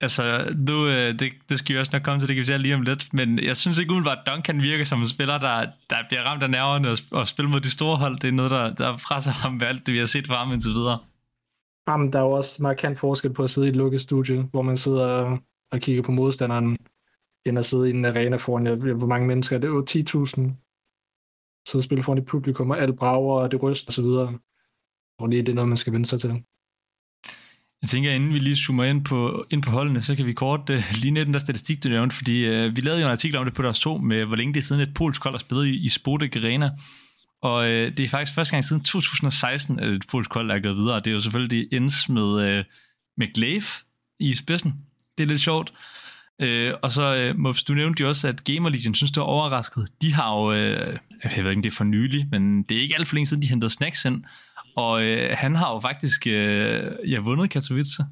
[0.05, 0.23] Altså,
[0.69, 2.75] nu, øh, det, det skal vi også nok komme til, det kan vi se lige
[2.75, 5.97] om lidt, men jeg synes ikke umiddelbart, at Duncan virker som en spiller, der, der
[6.09, 8.19] bliver ramt af nerverne og, og mod de store hold.
[8.21, 10.53] Det er noget, der, der presser ham ved alt det, vi har set fra ham
[10.53, 10.99] indtil videre.
[11.89, 14.63] Jamen, der er jo også markant forskel på at sidde i et lukket studie, hvor
[14.63, 15.39] man sidder
[15.73, 16.77] og, kigger på modstanderen,
[17.47, 20.61] end at sidde i en arena foran, jeg, hvor mange mennesker, det er jo 10.000.
[21.69, 24.05] Så spille foran et publikum, og alt brager, og det ryster osv.
[25.19, 26.45] Og det er noget, man skal vende sig til.
[27.85, 30.71] Jeg tænker, inden vi lige zoomer ind på, ind på holdene, så kan vi kort
[30.71, 33.39] uh, lige ned den der statistik, du nævnte, fordi uh, vi lavede jo en artikel
[33.39, 35.39] om det på deres to, med hvor længe det er siden et polsk hold har
[35.39, 36.71] spillet i, i Spodek Arena.
[37.43, 40.77] Og uh, det er faktisk første gang siden 2016, at et polsk hold er gået
[40.77, 40.97] videre.
[40.97, 42.65] Det er jo selvfølgelig ends med, uh,
[43.17, 43.65] med Glaive
[44.21, 44.75] i spidsen.
[45.19, 45.73] Det er lidt sjovt.
[46.43, 49.25] Uh, og så, uh, Mops, du nævnte jo også, at Gamer Legion synes, du er
[49.25, 49.89] overrasket.
[50.03, 50.57] De har jo, uh,
[51.37, 53.43] jeg ved ikke, det er for nylig, men det er ikke alt for længe siden,
[53.43, 54.25] de hentede snacks ind.
[54.77, 58.03] Og øh, han har jo faktisk øh, ja, vundet Katowice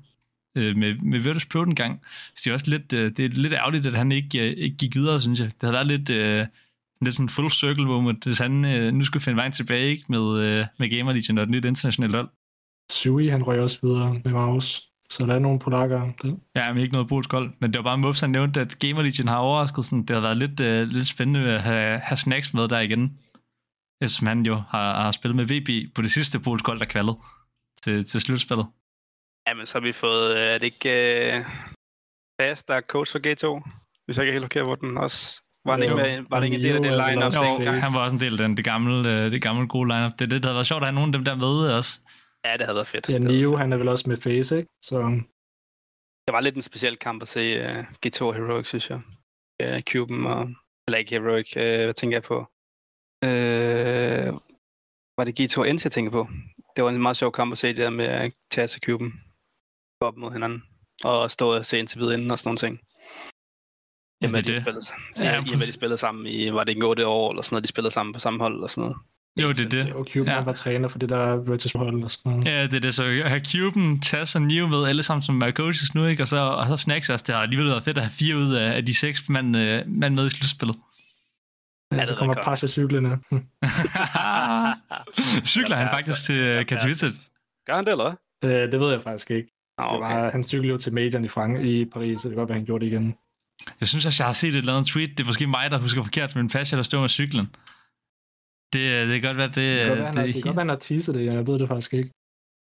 [0.57, 2.01] øh, med, med Virtus Pro den gang.
[2.37, 4.77] Så det er også lidt, øh, det er lidt ærgerligt, at han ikke, øh, ikke
[4.77, 5.47] gik videre, synes jeg.
[5.47, 6.47] Det havde været lidt, øh,
[7.01, 10.41] lidt sådan full circle moment, hvis han øh, nu skulle finde vejen tilbage ikke, med,
[10.41, 12.29] øh, med Gamer Legion og et nyt internationalt hold.
[12.91, 14.89] Sui, han røg også videre med Maus.
[15.11, 16.11] Så der er nogle polakker.
[16.23, 16.37] Det.
[16.57, 17.51] Ja, men ikke noget polsk hold.
[17.61, 19.85] Men det var bare Mops, han nævnte, at Gamer Legion har overrasket.
[19.85, 23.19] Sådan, det har været lidt, øh, lidt spændende at have, have snacks med der igen
[24.11, 27.17] som han jo har, har spillet med VB på det sidste polsk hold, der kvaldet
[27.83, 28.67] til, til slutspillet.
[29.49, 31.47] Jamen, så har vi fået, øh, er det ikke uh,
[32.41, 33.45] Fast, der er coach for G2?
[34.05, 36.57] Hvis jeg ikke helt forkert, hvor den også var han ikke, med, var det ikke
[36.57, 37.35] en del af det line-up?
[37.35, 40.13] Jo, han var også en del af den, det gamle, øh, det gamle gode line-up.
[40.13, 41.99] Det, det, det havde været sjovt at have nogen af dem der med også.
[42.45, 43.09] Ja, det havde været fedt.
[43.11, 44.71] Ja, Neo, han er vel også med Face, ikke?
[44.83, 44.99] Så...
[46.27, 49.01] Det var lidt en speciel kamp at se uh, G2 Heroic, synes jeg.
[49.65, 50.51] Uh, Cuben og...
[50.89, 52.47] Eller ikke Heroic, uh, hvad tænker jeg på?
[53.25, 54.33] Øh,
[55.17, 56.29] var det G2 Ends, jeg tænker på?
[56.77, 59.13] Det var en meget sjov kamp at se det der med Taz og Cuben
[60.01, 60.63] op mod hinanden.
[61.05, 62.81] Og stå og se indtil videre inden og sådan nogle ting.
[64.23, 64.87] Ja, det de spillede,
[65.19, 67.65] ja, ja, med, de spillede sammen i, var det ikke 8 år eller sådan noget,
[67.65, 68.97] de spillede sammen på samme hold og sådan noget.
[69.37, 69.93] Jo, det er det.
[69.93, 70.43] Og Cuban ja.
[70.43, 72.45] var træner for det der Virtus hold og sådan noget.
[72.45, 72.95] Ja, det er det.
[72.95, 76.23] Så at have Cuban, Taz og Neo med alle sammen som er coaches nu, ikke?
[76.23, 77.25] Og så, og så Snacks også.
[77.27, 79.83] Det har alligevel været fedt at have fire ud af, af de seks mand, øh,
[79.87, 80.77] mand med i slutspillet.
[81.93, 83.11] Ja, så kommer Pasha cyklerne.
[85.55, 87.07] Cykler han faktisk til Katowice?
[87.67, 88.51] Gør han det, eller hvad?
[88.51, 89.49] Øh, det ved jeg faktisk ikke.
[89.79, 89.95] Ah, okay.
[89.95, 92.49] det var, han cyklede jo til Major i, Frank i Paris, så det kan godt
[92.49, 93.15] være, han gjorde det igen.
[93.81, 95.11] Jeg synes, at jeg har set et eller andet tweet.
[95.11, 97.47] Det er måske mig, der husker forkert, men Pasha, der står med cyklen.
[98.73, 99.57] Det, det kan godt være, det...
[99.57, 101.25] Det kan godt være, han, det, det godt være, han har teaset det.
[101.25, 102.11] Jeg ved det faktisk ikke.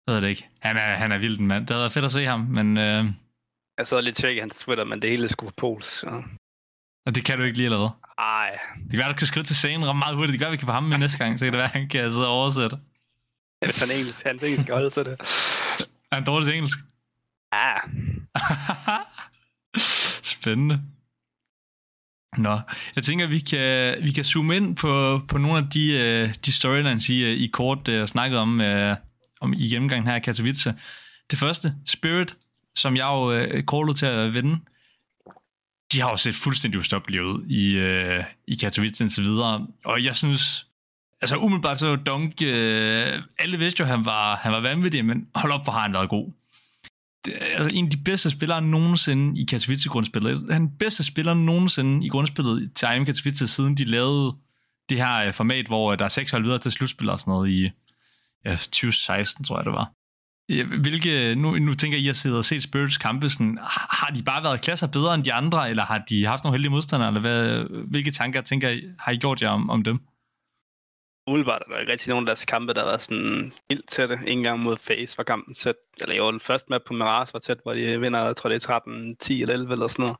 [0.07, 0.47] Jeg ved det ikke.
[0.61, 1.67] Han er, han er vild, mand.
[1.67, 2.77] Det havde været fedt at se ham, men...
[2.77, 3.05] Øh...
[3.77, 5.85] Jeg så lidt tjekket hans Twitter, men det hele skulle på pols.
[5.85, 6.23] Så.
[7.05, 7.89] Og det kan du ikke lige, hvad?
[8.17, 8.59] Nej.
[8.83, 10.33] Det kan være, du kan skrive til scenen ret meget hurtigt.
[10.33, 12.11] Det gør, vi kan få ham med næste gang, så kan det være, han kan
[12.11, 12.77] sidde og oversætte.
[13.61, 14.25] Ja, det er engelsk.
[14.25, 15.19] Han engelsk holde til det.
[16.11, 16.77] Er han dårlig til engelsk?
[17.53, 17.73] Ja.
[20.35, 20.81] Spændende.
[22.37, 22.59] Nå,
[22.95, 26.51] jeg tænker, vi kan, vi kan zoome ind på, på nogle af de, uh, de
[26.51, 28.95] storylines, I, uh, I kort uh, snakket om, uh,
[29.41, 30.75] om i gennemgangen her i Katowice.
[31.31, 32.37] Det første, Spirit,
[32.75, 34.59] som jeg jo uh, callede til at vinde
[35.93, 39.67] de har jo set fuldstændig ustoppelige ud i, øh, i Katowice indtil videre.
[39.85, 40.67] Og jeg synes,
[41.21, 45.51] altså umiddelbart så Dunk, øh, alle vidste jo, han var, han var vanvittig, men hold
[45.51, 46.31] op, hvor har han været god.
[47.25, 50.29] det er en af de bedste spillere nogensinde i Katowice-grundspillet.
[50.29, 54.35] Altså, han er den bedste spiller nogensinde i grundspillet til IM Katowice, siden de lavede
[54.89, 57.31] det her øh, format, hvor øh, der er seks hold videre til slutspil og sådan
[57.31, 57.71] noget i
[58.45, 59.91] ja, 2016, tror jeg det var.
[60.81, 63.57] Hvilke, nu, nu tænker I at sidde og se Spurs kampe, sådan,
[63.89, 66.71] har de bare været klasser bedre end de andre, eller har de haft nogle heldige
[66.71, 69.99] modstandere, eller hvad, hvilke tanker tænker I, har I gjort jer om, om dem?
[71.27, 74.19] Umiddelbart er der ikke rigtig nogen af deres kampe, der var sådan helt tætte.
[74.27, 75.75] En gang mod Face var kampen tæt.
[76.01, 78.55] Eller jo, den første map på Mirage var tæt, hvor de vinder, jeg tror det
[78.55, 80.17] er 13, 10 eller 11 eller sådan noget.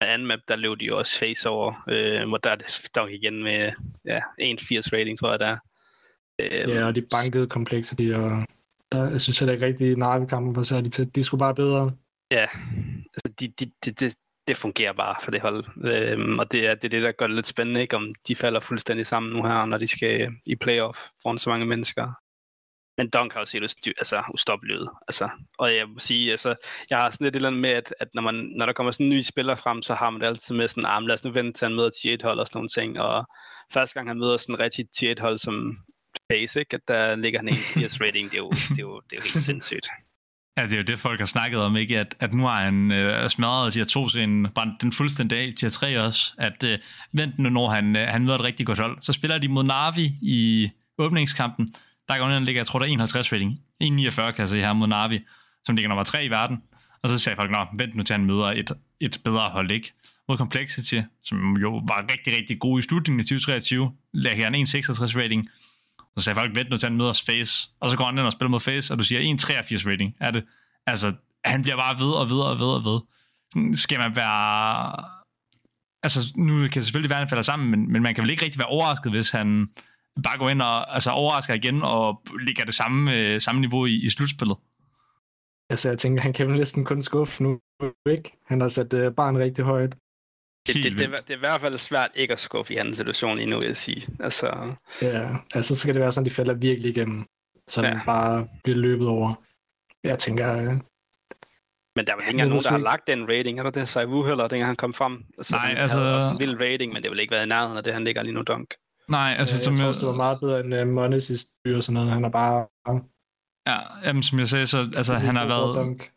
[0.00, 2.88] Den anden map, der løb de jo også Face over, øh, hvor der er det
[2.94, 3.72] dog igen med
[4.04, 5.58] ja, 1,80 rating, tror jeg der er.
[6.38, 8.46] Øh, ja, og de bankede Complexity, og
[8.94, 11.14] der, jeg synes heller ikke rigtig, at Narvi-kampen var særlig tæt.
[11.14, 11.92] De skulle bare bedre.
[12.30, 12.46] Ja,
[13.14, 14.12] altså de, de, de, de,
[14.48, 15.64] det fungerer bare for det hold.
[15.84, 17.96] Øhm, og det er, det er det, der gør det lidt spændende, ikke?
[17.96, 21.66] om de falder fuldstændig sammen nu her, når de skal i playoff foran så mange
[21.66, 22.12] mennesker.
[22.98, 23.62] Men Dunk har jo set
[23.98, 25.28] altså, ustoppeligt altså,
[25.58, 26.54] Og jeg må sige, altså,
[26.90, 28.92] jeg har sådan lidt et eller andet med, at, at når, man, når der kommer
[28.92, 31.24] sådan en ny spiller frem, så har man det altid med sådan, ah, lad os
[31.24, 33.00] nu vente til han møder t hold og sådan nogle ting.
[33.00, 33.26] Og
[33.72, 35.76] første gang han møder sådan en rigtig t hold som
[36.28, 39.16] Basic, at der ligger han en 80 rating, det er jo, det er jo, det
[39.16, 39.86] er jo helt sindssygt.
[40.56, 42.00] Ja, det er jo det, folk har snakket om, ikke?
[42.00, 45.68] At, at nu har han øh, smadret tier 2 en brændt den fuldstændig af, tier
[45.68, 46.34] 3 også.
[46.38, 46.78] At øh,
[47.12, 48.98] vent nu, når han, øh, han møder et rigtig godt hold.
[49.00, 51.74] Så spiller de mod Navi i åbningskampen.
[52.08, 53.60] Der går han ligger, jeg tror, der er 51 rating.
[53.82, 55.20] 1,49 kan jeg se her mod Navi,
[55.64, 56.62] som ligger nummer 3 i verden.
[57.02, 59.92] Og så sagde folk, nå, vent nu til han møder et, et bedre hold, ikke?
[60.28, 65.20] Mod Complexity, som jo var rigtig, rigtig god i slutningen af 2023, lægger han 1,66
[65.20, 65.48] rating.
[66.18, 67.68] Så sagde folk, vent nu til han møder Face.
[67.80, 70.14] Og så går han ind og spiller mod Face, og du siger 1,83 rating.
[70.20, 70.44] Er det?
[70.86, 71.12] Altså,
[71.44, 73.00] han bliver bare ved og ved og ved og ved.
[73.76, 74.92] Skal man være...
[76.02, 78.30] Altså, nu kan det selvfølgelig være, at han falder sammen, men, men man kan vel
[78.30, 79.68] ikke rigtig være overrasket, hvis han
[80.22, 84.06] bare går ind og altså, overrasker igen og ligger det samme, øh, samme niveau i,
[84.06, 84.56] i slutspillet.
[85.70, 87.60] Altså, jeg tænker, han kan vel næsten kun skuffe nu,
[88.10, 88.32] ikke?
[88.46, 89.96] Han har sat øh, barn rigtig højt.
[90.66, 92.96] Det, det, det, det, det er i hvert fald svært ikke at skuffe i hans
[92.96, 94.06] situation endnu, vil jeg sige.
[94.20, 94.74] Altså...
[95.02, 97.24] Ja, altså så skal det være sådan, de falder virkelig igennem,
[97.68, 98.00] så ja.
[98.06, 99.34] bare bliver løbet over.
[100.04, 100.56] Jeg tænker...
[100.56, 100.80] Øh,
[101.96, 103.88] men der er vel ikke engang nogen, der har lagt den rating, er der det?
[103.88, 105.24] Sai Wu heller, dengang han kom frem?
[105.38, 105.98] Altså, Nej, altså...
[105.98, 108.04] havde også en vild rating, men det vil ikke være i nærheden af det, han
[108.04, 108.74] ligger lige nu dunk.
[109.08, 109.54] Nej, altså...
[109.54, 109.94] Ja, jeg som tror, jeg...
[109.94, 112.10] det var meget bedre end uh, Mones i styr og sådan noget.
[112.10, 112.66] Han er bare...
[113.66, 115.76] Ja, jamen, som jeg sagde, så altså, han har været...
[115.76, 116.10] Dunk.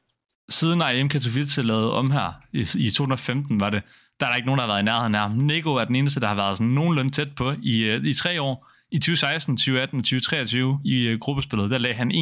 [0.50, 3.82] Siden IM Katowice lavede om her, i, i 2015 var det,
[4.20, 5.32] der er der ikke nogen, der har været i nærheden af ham.
[5.32, 8.42] Nico er den eneste, der har været sådan nogenlunde tæt på i, øh, i tre
[8.42, 8.68] år.
[8.92, 12.16] I 2016, 2018 og 2023 i øh, gruppespillet, der lagde han 1,50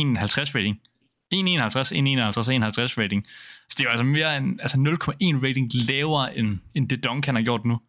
[0.55, 0.79] rating.
[1.33, 3.25] 1,51, 1,51, 1,50 rating.
[3.69, 7.35] Så det er jo altså mere end altså 0,1 rating lavere end, end det Duncan
[7.35, 7.79] har gjort nu.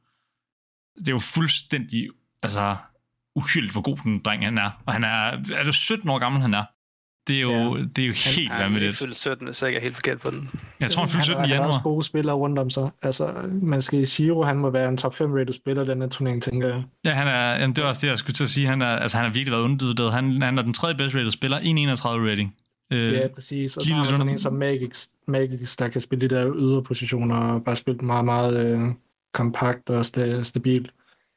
[0.98, 2.08] Det er jo fuldstændig
[2.42, 2.76] altså,
[3.34, 4.70] uhyldigt, hvor god den dreng han er.
[4.86, 6.64] Og han er, er det 17 år gammel, han er.
[7.28, 7.82] Det er jo, ja.
[7.96, 8.98] det er jo helt han, vanvittigt.
[8.98, 10.50] Han er fyldt 17, så jeg er helt forkert på den.
[10.80, 11.54] Jeg tror, han fyldt 17 i januar.
[11.54, 12.90] Han har også gode spillere rundt om sig.
[13.02, 16.42] Altså, man skal Shiro, han må være en top 5 rated spiller den her turnering,
[16.42, 16.82] tænker jeg.
[17.04, 18.66] Ja, han er, jamen, det var også det, jeg skulle til at sige.
[18.66, 20.12] Han, er, altså, han har virkelig været underdødet.
[20.12, 22.54] Han, han er den tredje bedst rated spiller, 1,31 rating.
[22.92, 23.76] Øh, ja, præcis.
[23.76, 26.82] Og så har man sådan en som Magix, Magix, der kan spille de der ydre
[26.82, 28.80] positioner og bare spille meget, meget øh,
[29.34, 30.90] kompakt og sta- stabil.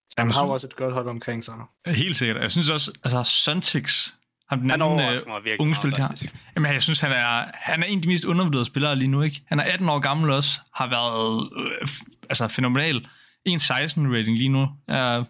[0.10, 1.54] Så han har også et godt hold omkring sig.
[1.88, 2.42] Helt sikkert.
[2.42, 4.14] Jeg synes også, altså Suntix,
[4.50, 5.20] ham den anden øh,
[5.60, 6.22] unge spiller, de har.
[6.56, 9.22] Jamen, jeg synes, han er, han er en af de mest undervurderede spillere lige nu,
[9.22, 9.42] ikke?
[9.46, 11.88] Han er 18 år gammel også, har været øh,
[12.30, 13.08] altså fænomenal.
[13.50, 14.68] 1.16 rating lige nu.
[14.88, 15.24] Er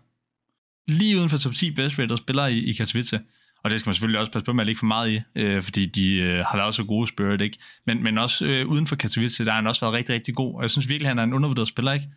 [0.87, 3.19] lige uden for top 10 best rated spillere i, i Katowice.
[3.63, 5.63] Og det skal man selvfølgelig også passe på med at ligge for meget i, øh,
[5.63, 7.57] fordi de øh, har været så gode Spirit, ikke?
[7.85, 10.55] Men, men også øh, uden for Katowice, der har han også været rigtig, rigtig god.
[10.55, 12.07] Og jeg synes virkelig, han er en undervurderet spiller, ikke?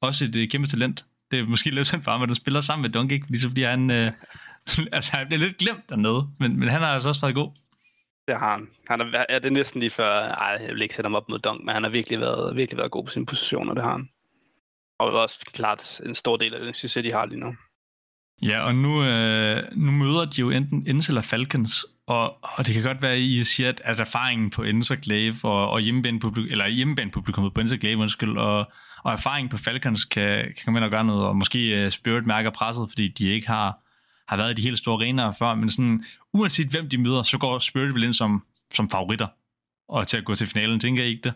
[0.00, 1.04] Også et øh, kæmpe talent.
[1.30, 3.26] Det er måske lidt sådan bare, at han spiller sammen med Dunk, ikke?
[3.28, 4.12] Ligesom fordi han, øh,
[4.96, 7.50] altså, han bliver lidt glemt dernede, men, men han har altså også været god.
[8.28, 8.68] Det har han.
[8.88, 11.38] Han er, er det næsten lige før, ej, jeg vil ikke sætte ham op mod
[11.38, 13.92] Dunk, men han har virkelig været, virkelig været god på sin position, og det har
[13.92, 14.08] han.
[14.98, 17.40] Og det er også klart en stor del af det, synes jeg, de har lige
[17.40, 17.54] nu.
[18.42, 22.74] Ja, og nu, øh, nu møder de jo enten Ends eller Falcons, og, og det
[22.74, 26.68] kan godt være, at I siger, at, at erfaringen på Ends og og, hjemmebane-publikum, eller
[26.68, 28.70] hjemmebanepublikummet på Ends undskyld, og,
[29.04, 32.26] og erfaringen på Falcons kan, kan komme ind og gøre noget, og måske uh, Spirit
[32.26, 33.78] mærker presset, fordi de ikke har,
[34.28, 37.38] har været i de helt store arenaer før, men sådan, uanset hvem de møder, så
[37.38, 38.44] går Spirit vel ind som,
[38.74, 39.26] som favoritter,
[39.88, 41.34] og til at gå til finalen, tænker I ikke det?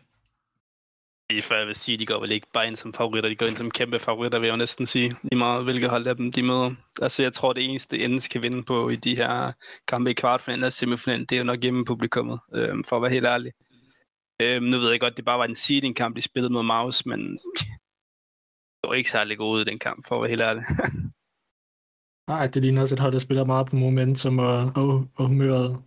[1.41, 3.57] For jeg vil sige, de går vel ikke bare ind som favoritter, de går ind
[3.57, 6.43] som kæmpe favoritter, vil jeg jo næsten sige, lige meget hvilket hold af dem de
[6.43, 6.75] møder.
[7.03, 9.53] Altså jeg tror, det eneste ende skal vinde på i de her
[9.89, 13.11] kampe i kvartfinalen og semifinalen, det er jo nok hjemme publikummet, øh, for at være
[13.11, 13.53] helt ærlig.
[14.43, 17.07] Øh, nu ved jeg godt, det bare var en seeding kamp, de spillede mod Maus,
[17.07, 17.21] men
[18.79, 20.65] det var ikke særlig god i den kamp, for at være helt ærlig.
[22.33, 25.83] Nej, det ligner også et hold, der spiller meget på momentum og, og, og humøret.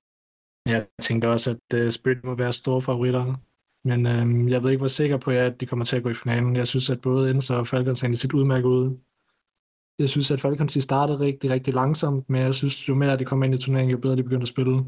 [0.65, 3.35] Jeg tænker også, at uh, Spirit må være store favoritter.
[3.85, 6.03] Men øhm, jeg ved ikke, hvor sikker på jeg er, at de kommer til at
[6.03, 6.55] gå i finalen.
[6.55, 8.97] Jeg synes, at både Ends og Falcons har set udmærket ud.
[9.99, 13.25] Jeg synes, at Falcons de startede rigtig, rigtig langsomt, men jeg synes, jo mere de
[13.25, 14.85] kommer ind i turneringen, jo bedre de begynder at spille.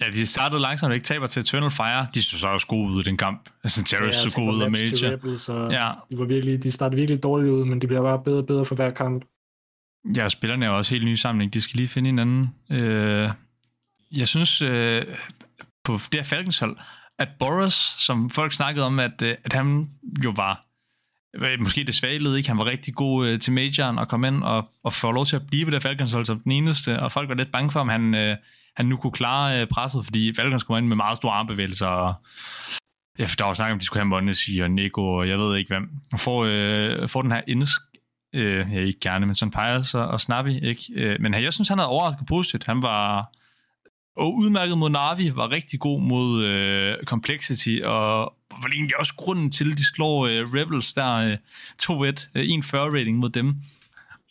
[0.00, 2.06] Ja, de startede langsomt og ikke taber til Eternal Fire.
[2.14, 3.50] De så så også gode ud i den kamp.
[3.64, 5.12] Altså, Terrorists ja, så gode ud af Major.
[5.12, 5.92] Rebels, ja.
[6.10, 8.64] de, var virkelig, de startede virkelig dårligt ud, men de bliver bare bedre og bedre
[8.64, 9.24] for hver kamp.
[10.16, 11.54] Ja, spillerne er også helt nye samling.
[11.54, 12.54] De skal lige finde hinanden.
[12.70, 13.30] Øh,
[14.12, 15.06] jeg synes, øh,
[15.84, 16.76] på det her Falcons hold,
[17.20, 19.90] at Boris, som folk snakkede om, at, øh, at han
[20.24, 20.66] jo var
[21.36, 22.48] øh, måske det svage led, ikke?
[22.48, 25.36] Han var rigtig god øh, til majoren og kom ind og, og få lov til
[25.36, 27.80] at blive ved det Falcons hold som den eneste, og folk var lidt bange for,
[27.80, 28.36] om han, øh,
[28.76, 32.14] han nu kunne klare øh, presset, fordi Falcons kom ind med meget store armbevægelser, og
[33.18, 35.56] ja, der var snak om, at de skulle have Mondesi og Nico, og jeg ved
[35.56, 35.90] ikke hvem.
[36.12, 37.80] Og får, øh, får den her indsk,
[38.34, 40.82] øh, ja, ikke gerne, men sådan Pius og, og Snappy, ikke?
[40.94, 42.64] Øh, men jeg synes, han havde overrasket positivt.
[42.64, 43.32] Han var
[44.16, 49.50] og udmærket mod Navi, var rigtig god mod øh, Complexity, og var egentlig også grunden
[49.50, 51.36] til, at de slår øh, Rebels der øh,
[51.82, 53.54] 2-1, øh, 1-40 rating mod dem.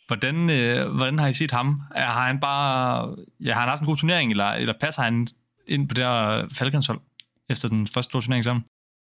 [0.06, 1.80] Hvordan, øh, hvordan har I set ham?
[1.94, 5.28] Er, har han bare ja, har han haft en god turnering, eller, eller passer han
[5.66, 7.00] ind på det her Falcons hold
[7.48, 8.64] efter den første store turnering sammen?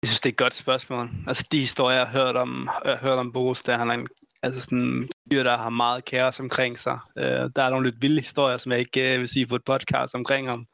[0.01, 1.09] Jeg synes, det er et godt spørgsmål.
[1.27, 3.93] Altså, de historier, jeg har hørt om, jeg har hørt om Boris, der han er
[3.93, 4.07] en
[4.43, 6.99] altså sådan fyr, der har meget kaos omkring sig.
[7.17, 9.63] Øh, der er nogle lidt vilde historier, som jeg ikke øh, vil sige på et
[9.65, 10.67] podcast omkring ham.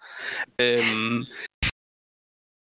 [0.62, 1.26] Øhm,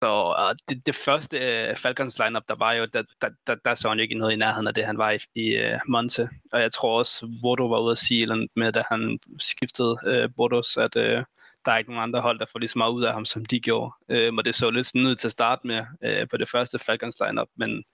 [0.02, 3.74] så uh, det, det første øh, Falcons lineup der var jo, der, der, der, der
[3.74, 6.28] så han jo ikke noget i nærheden af det, han var i, i øh, Monte.
[6.52, 10.28] Og jeg tror også, Vodo var ude at sige eller med, da han skiftede øh,
[10.36, 11.24] Vodos, at øh,
[11.64, 13.44] der er ikke nogen andre hold, der får lige så meget ud af ham, som
[13.44, 13.92] de gjorde.
[14.08, 16.78] Øh, og det så lidt sådan ud til at starte med øh, på det første
[16.78, 17.84] Falcons lineup, men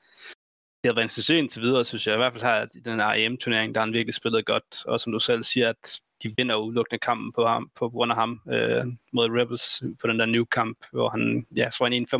[0.85, 2.14] det har været en succes indtil videre, synes jeg.
[2.14, 4.87] I hvert fald har i den her EM-turnering, der har han virkelig spillet godt.
[4.87, 8.16] Og som du selv siger, at de vinder udelukkende kampen på, ham, på grund af
[8.16, 12.18] ham øh, mod Rebels på den der new kamp, hvor han ja, får en 1,75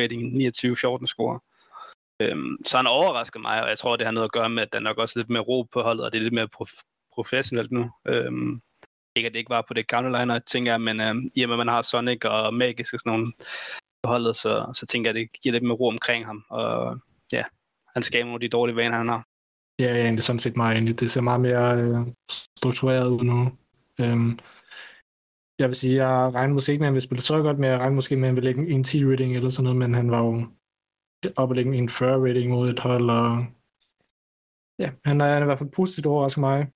[0.00, 0.22] rating,
[1.02, 1.40] 29-14 score.
[2.20, 4.72] Øhm, så han overrasker mig, og jeg tror, det har noget at gøre med, at
[4.72, 7.72] der nok også lidt mere ro på holdet, og det er lidt mere prof- professionelt
[7.72, 7.90] nu.
[8.08, 8.60] Øhm,
[9.16, 11.48] ikke at det ikke var på det gamle liner, tænker jeg, men øhm, i og
[11.48, 13.32] med, at man har Sonic og Magisk og sådan nogle
[14.02, 16.44] på holdet, så, så tænker jeg, at det giver lidt mere ro omkring ham.
[16.50, 16.98] Og
[17.32, 17.44] ja,
[17.94, 19.26] han skal nogle af de dårlige vaner, han har.
[19.78, 21.00] Ja, ja, det er sådan set meget enig.
[21.00, 23.52] Det ser meget mere øh, struktureret ud nu.
[24.00, 24.38] Øhm,
[25.58, 27.70] jeg vil sige, jeg regner måske ikke med, at han vil spille så godt, men
[27.70, 29.94] jeg regner måske med, at han vil lægge en 10 rating eller sådan noget, men
[29.94, 30.46] han var jo
[31.36, 33.46] oppe at lægge en 40 rating mod et hold, og
[34.78, 36.68] ja, han er, han er i hvert fald positivt overrasket mig.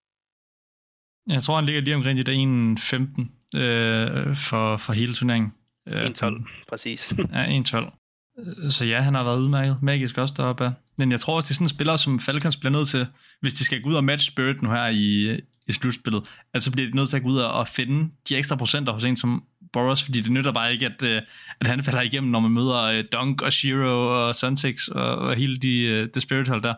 [1.29, 5.53] Jeg tror, han ligger lige omkring de der 1.15 øh, for, for hele turneringen.
[5.89, 7.15] 1.12, præcis.
[7.35, 8.71] ja, 1.12.
[8.71, 9.83] Så ja, han har været udmærket.
[9.83, 10.75] Magisk også deroppe.
[10.99, 13.07] Men jeg tror også, det er sådan en spiller, som Falcons bliver nødt til,
[13.41, 16.23] hvis de skal gå ud og match Spirit nu her i, i slutspillet,
[16.55, 19.17] altså bliver de nødt til at gå ud og finde de ekstra procenter hos en
[19.17, 21.23] som Boros, fordi det nytter bare ikke, at, øh,
[21.61, 25.35] at han falder igennem, når man møder øh, Dunk og Shiro og Suntex og, og
[25.35, 26.75] hele de, øh, det Spirit-hold der.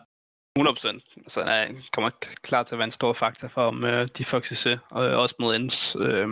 [0.59, 1.21] 100%.
[1.23, 2.09] Altså, han kommer
[2.43, 5.35] klar til at være en stor faktor for, om øh, de får succes, og også
[5.39, 5.95] mod Ends.
[5.99, 6.27] Øh,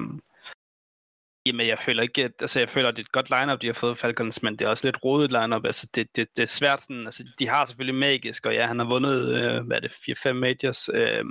[1.50, 3.68] Jamen, jeg føler ikke, at, altså jeg føler, at det er et godt lineup, de
[3.68, 5.66] har fået Falcons, men det er også lidt rodet lineup.
[5.66, 8.80] Altså, det, det, det er svært sådan, altså, de har selvfølgelig magisk, og ja, han
[8.80, 11.26] har vundet, øh, hvad er det, 4-5 majors, øh,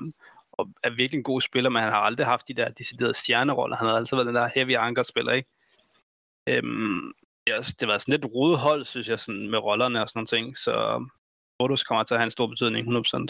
[0.52, 3.76] og er virkelig en god spiller, men han har aldrig haft de der deciderede stjerneroller.
[3.76, 5.48] Han har altid været den der heavy anchor spiller, ikke?
[6.48, 7.12] Øhm,
[7.46, 10.28] ja, det var sådan lidt rodet hold, synes jeg, sådan med rollerne og sådan noget
[10.28, 11.04] ting, så
[11.58, 13.26] Bortus kommer til at have en stor betydning, 100%.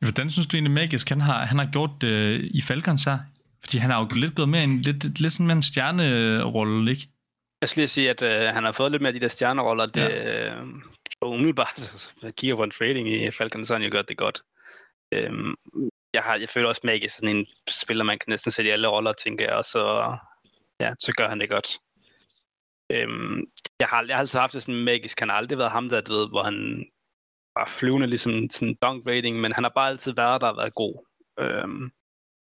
[0.00, 3.18] Hvordan synes du egentlig, Magisk han har, han har gjort øh, i Falcons her?
[3.64, 7.08] Fordi han har jo lidt gået med en, lidt, lidt sådan med en stjernerolle, ikke?
[7.60, 9.86] Jeg skal lige sige, at øh, han har fået lidt mere af de der stjerneroller.
[9.86, 10.54] Det, ja.
[10.54, 10.66] øh,
[11.22, 14.42] umiddelbart, jeg kigger på en trading i Falcon, så han jo gjort det godt.
[15.12, 15.54] Øhm,
[16.14, 18.72] jeg, har, jeg føler også, at Magic sådan en spiller, man kan næsten sætte i
[18.72, 20.16] alle roller, tænker jeg, og så,
[20.80, 21.78] ja, så gør han det godt.
[22.90, 23.44] Øhm,
[23.80, 26.00] jeg, har, jeg har altid haft det sådan magisk, han har aldrig været ham der,
[26.00, 26.86] du ved, hvor han
[27.56, 30.74] var flyvende ligesom sådan dunk rating, men han har bare altid været der og været
[30.74, 31.06] god.
[31.40, 31.90] Øhm,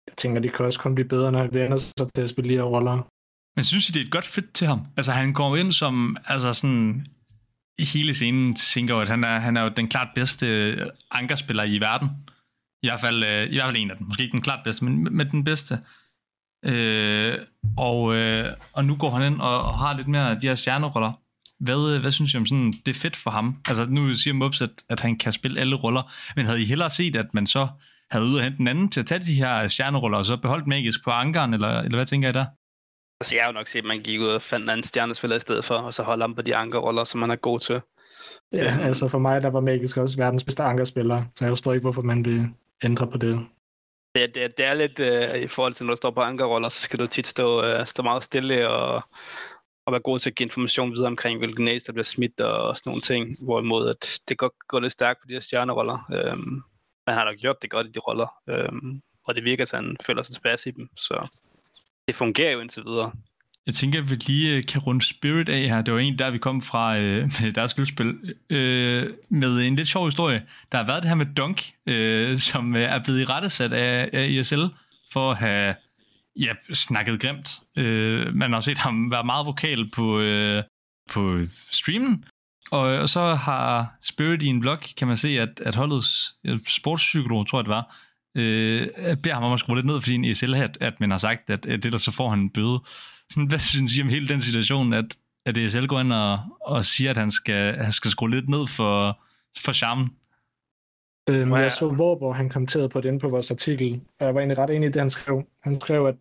[0.08, 2.50] jeg tænker, det kan også kun blive bedre, når han vender sig til at spille
[2.50, 3.08] de her roller.
[3.56, 4.82] Men synes I, det er et godt fit til ham?
[4.98, 7.06] Altså, han kommer ind som, altså sådan,
[7.80, 10.78] i hele scenen tænker at han er, han er jo den klart bedste øh,
[11.12, 12.10] ankerspiller i verden.
[12.84, 14.08] I hvert fald, øh, i hvert fald en af dem.
[14.08, 15.80] Måske ikke den klart bedste, men med den bedste.
[16.66, 17.38] Øh,
[17.78, 20.56] og, øh, og nu går han ind og, og har lidt mere af de her
[20.56, 21.12] stjerneroller.
[21.60, 23.62] Hvad, øh, hvad synes I om sådan, det er fedt for ham?
[23.68, 26.90] Altså nu siger Mubs, at, at han kan spille alle roller, men havde I hellere
[26.90, 27.68] set, at man så
[28.12, 30.68] havde ud og hente den anden til at tage de her stjerneroller, og så beholdt
[30.68, 32.46] magisk på ankeren, eller, eller hvad tænker I der?
[33.22, 35.38] Altså jeg har jo nok set, at man gik ud og fandt en anden stjernespiller
[35.38, 37.82] i stedet for, og så holde ham på de ankerroller, som man er god til.
[38.54, 38.84] Ja, øhm.
[38.84, 42.02] altså for mig, der var Magisk også verdens bedste ankerspiller, så jeg forstår ikke, hvorfor
[42.02, 42.50] man vil
[42.84, 43.46] ændre på det.
[44.16, 46.80] Det, det, det er lidt uh, i forhold til, når du står på ankerroller, så
[46.80, 48.96] skal du tit stå, uh, stå meget stille og,
[49.86, 52.78] og være god til at give information videre omkring, hvilke næs, der bliver smidt og
[52.78, 53.36] sådan nogle ting.
[53.44, 56.12] Hvorimod at det godt går lidt stærkt på de her stjerneroller.
[56.14, 56.62] Øhm,
[57.08, 58.28] men han har nok gjort det godt i de roller.
[58.50, 60.90] Øhm, og det virker, at han føler sig tilpas i dem.
[60.96, 61.28] Så
[62.08, 63.12] det fungerer jo indtil videre.
[63.66, 65.82] Jeg tænker, at vi lige øh, kan runde Spirit af her.
[65.82, 68.36] Det var en, der vi kom fra øh, med deres slutspil.
[68.50, 70.46] Øh, med en lidt sjov historie.
[70.72, 74.10] Der har været det her med Dunk, øh, som øh, er blevet i rettesat af,
[74.14, 74.64] af ISL
[75.12, 75.76] for at have
[76.36, 77.50] ja, snakket grimt.
[77.76, 80.64] Øh, man har set ham være meget vokal på, øh,
[81.10, 81.40] på
[81.72, 82.26] streamen.
[82.72, 86.36] Og, og så har Spirit i en blog, kan man se, at, at holdets
[86.68, 87.96] sportspsykolog, tror jeg det var,
[88.36, 88.88] øh,
[89.24, 91.50] beder ham om at skrue lidt ned, fordi en ESL at, at man har sagt,
[91.50, 92.80] at, at det der så får han en bøde.
[93.30, 96.86] Sådan, hvad synes I om hele den situation, at, at ESL går ind og, og
[96.86, 99.20] siger, at han skal, han skal skrue lidt ned for,
[99.66, 100.10] for charmen?
[101.30, 104.42] Øhm, jeg så Vorborg, han kommenterede på det inde på vores artikel, og jeg var
[104.42, 105.44] egentlig ret enig i det, han skrev.
[105.64, 106.16] Han skrev, at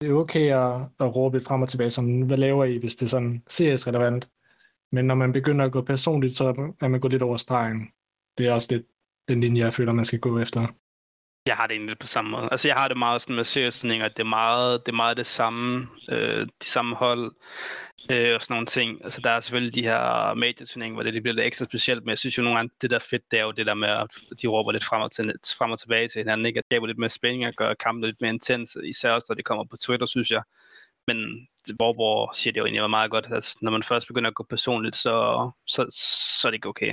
[0.00, 2.96] det er okay at, at råbe lidt frem og tilbage, som hvad laver I, hvis
[2.96, 4.28] det er sådan CS-relevant.
[4.92, 7.92] Men når man begynder at gå personligt, så er man gået lidt over stregen.
[8.38, 8.86] Det er også lidt
[9.28, 10.66] den linje, jeg føler, man skal gå efter.
[11.46, 12.48] Jeg har det egentlig på samme måde.
[12.50, 15.26] Altså, jeg har det meget sådan med seriøsninger, det er meget det, er meget det
[15.26, 17.32] samme, øh, de samme hold
[18.12, 19.04] øh, og sådan nogle ting.
[19.04, 22.10] Altså, der er selvfølgelig de her medieturneringer, hvor det, det bliver lidt ekstra specielt, men
[22.10, 23.88] jeg synes jo nogle gange, det der er fedt, det er jo det der med,
[23.88, 24.08] at
[24.42, 26.58] de råber lidt frem og, til, frem og tilbage til hinanden, ikke?
[26.58, 29.34] At det er lidt mere spænding og gør kampen lidt mere intens, især også, når
[29.34, 30.42] det kommer på Twitter, synes jeg.
[31.06, 31.48] Men
[31.78, 34.96] Borgborg siger det jo egentlig meget godt, at når man først begynder at gå personligt,
[34.96, 35.86] så, så,
[36.40, 36.92] så er det ikke okay.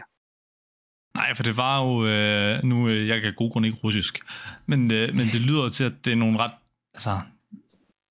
[1.16, 4.20] Nej, for det var jo, øh, nu, øh, jeg kan god grund ikke russisk,
[4.66, 6.51] men, øh, men det lyder til, at det er nogle ret,
[6.93, 7.20] altså,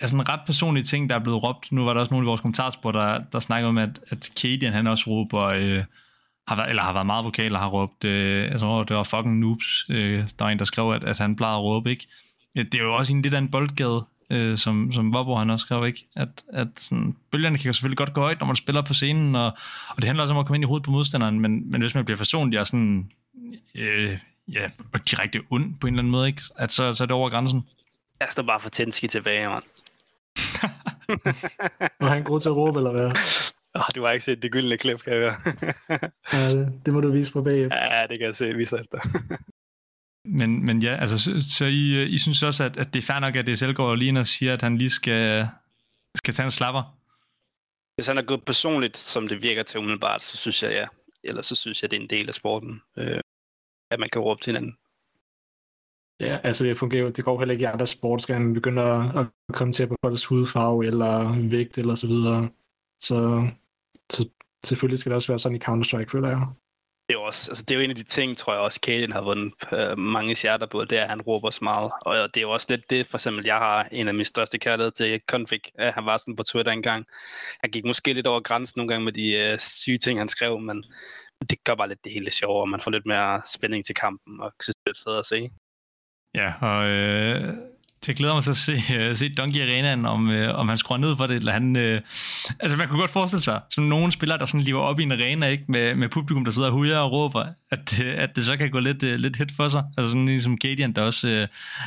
[0.00, 1.72] altså en ret personlige ting, der er blevet råbt.
[1.72, 4.72] Nu var der også nogle i vores kommentarspor, der, der snakkede om, at, at Kadian,
[4.72, 5.84] han også råber, øh,
[6.48, 9.38] har været, eller har været meget vokal og har råbt, øh, altså det var fucking
[9.38, 12.06] noobs, øh, der var en, der skrev, at, at han plejede at råbe, ikke?
[12.56, 15.50] Øh, det er jo også en lidt af en boldgade, øh, som, som Vobbo han
[15.50, 16.08] også skrev, ikke?
[16.16, 19.46] At, at sådan, bølgerne kan selvfølgelig godt gå højt, når man spiller på scenen, og,
[19.88, 21.94] og det handler også om at komme ind i hovedet på modstanderen, men, men hvis
[21.94, 23.10] man bliver personlig og sådan,
[23.74, 24.18] øh,
[24.52, 24.70] ja,
[25.10, 26.42] direkte ond på en eller anden måde, ikke?
[26.56, 27.62] At så, så er det over grænsen.
[28.20, 29.62] Jeg står bare for Tenski tilbage, mand.
[32.00, 33.10] Var han god til at råbe, eller hvad?
[33.74, 35.34] Oh, du har ikke set det gyldne klip, kan jeg høre.
[36.32, 37.96] ja, det, det må du vise på bagefter.
[37.96, 38.98] Ja, det kan jeg se, vise efter.
[40.28, 43.20] Men, men ja, altså, så, så I, I synes også, at, at det er fair
[43.20, 45.48] nok, at det selv går lige og siger, at han lige skal,
[46.14, 46.98] skal tage en slapper?
[47.94, 50.86] Hvis han er gået personligt, som det virker til umiddelbart, så synes jeg ja.
[51.24, 53.20] Ellers så synes jeg, det er en del af sporten, øh,
[53.90, 54.76] at man kan råbe til hinanden.
[56.20, 59.18] Ja, altså det fungerer det går heller ikke i andre sport, skal han begynde at,
[59.18, 62.50] at komme til på folks hudfarve eller vægt eller så videre.
[63.00, 63.48] Så,
[64.10, 64.28] så
[64.64, 66.46] selvfølgelig skal det også være sådan i Counter-Strike, føler jeg
[67.08, 68.80] det er jo også, altså det er jo en af de ting, tror jeg også,
[68.80, 71.92] Kaden har vundet øh, mange hjerter på, det er, at han råber så meget.
[72.00, 74.58] Og det er jo også lidt det, for eksempel, jeg har en af mine største
[74.58, 77.06] kærligheder til Config, at han var sådan på Twitter engang.
[77.60, 80.58] Han gik måske lidt over grænsen nogle gange med de øh, syge ting, han skrev,
[80.60, 80.84] men
[81.50, 84.40] det gør bare lidt det hele sjovere, og man får lidt mere spænding til kampen,
[84.40, 85.50] og synes, det er fedt at se.
[86.34, 87.54] Ja, og øh,
[88.08, 90.98] jeg glæder mig så at se, uh, se Donkey Arenaen, om, uh, om han skruer
[90.98, 91.76] ned for det, eller han...
[91.76, 91.98] Uh,
[92.60, 95.12] altså, man kunne godt forestille sig, som nogle spillere, der sådan lever op i en
[95.12, 98.56] arena, ikke, med, med publikum, der sidder og hujer og råber, at, at det så
[98.56, 99.84] kan gå lidt, uh, lidt hit for sig.
[99.98, 101.32] Altså sådan ligesom Gadian, der også uh,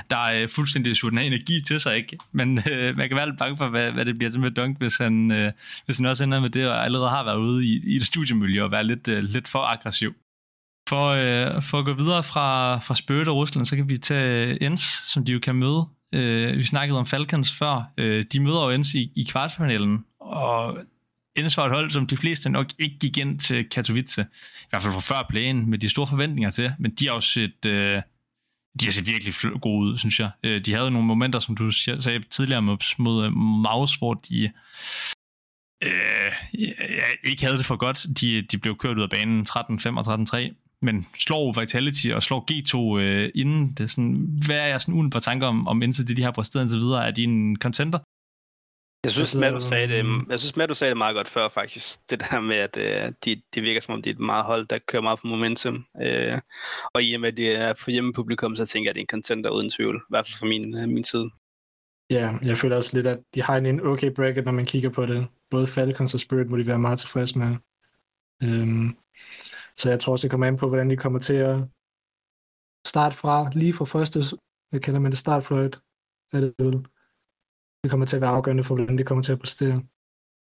[0.10, 2.18] der er fuldstændig suget den energi til sig, ikke?
[2.32, 4.78] Men uh, man kan være lidt bange for, hvad, hvad det bliver til med Dunk,
[4.78, 5.52] hvis han, uh,
[5.86, 8.64] hvis han også ender med det, og allerede har været ude i, i et studiemiljø
[8.64, 10.14] og være lidt, uh, lidt for aggressiv.
[10.90, 14.64] For, øh, for at gå videre fra, fra Spirit og Rusland, så kan vi tage
[14.64, 17.92] Ens, som de jo kan møde Øh, vi snakkede om Falcons før.
[17.98, 20.78] Øh, de møder jo Ens i, i kvartfinalen, og
[21.36, 24.22] Ens var et hold, som de fleste nok ikke gik ind til Katowice.
[24.62, 26.74] I hvert fald fra før playen, med de store forventninger til.
[26.80, 28.02] Men de har jo set, øh,
[28.80, 30.32] de har set virkelig gode ud, synes jeg.
[30.44, 33.30] Øh, de havde nogle momenter, som du sagde tidligere mod, mod
[33.62, 34.52] Maus, hvor de
[35.84, 38.06] øh, ja, ikke havde det for godt.
[38.22, 42.46] De, de blev kørt ud af banen 13-5 og 13-3 men slår Vitality og slår
[42.52, 43.92] G2 øh, inden det.
[43.92, 46.64] Sådan, hvad er jeg sådan uden på tanker om, om indtil det, de har præsteret
[46.64, 47.08] indtil videre?
[47.08, 48.00] Er de en contender?
[49.04, 51.50] Jeg synes, med, du sagde det, jeg synes, med, du sagde det meget godt før,
[51.50, 52.00] faktisk.
[52.10, 54.66] Det der med, at øh, de, det virker som om, de er et meget hold,
[54.68, 55.86] der kører meget på momentum.
[56.02, 56.40] Øh,
[56.94, 59.04] og i og med, at det er på hjemmepublikum, så tænker jeg, at det er
[59.04, 59.96] en contender uden tvivl.
[59.96, 61.30] I hvert fald fra min, øh, min side.
[62.10, 65.06] Ja, jeg føler også lidt, at de har en okay bracket, når man kigger på
[65.06, 65.28] det.
[65.50, 67.56] Både Falcons og Spirit må de være meget tilfredse med.
[68.44, 68.96] Øhm,
[69.82, 71.58] så jeg tror også, det kommer an på, hvordan de kommer til at
[72.86, 74.20] starte fra, lige fra første,
[74.70, 75.80] hvad kalder man det, startfløjt,
[76.34, 76.78] er det vel.
[77.84, 79.84] Det kommer til at være afgørende for, hvordan de kommer til at præstere.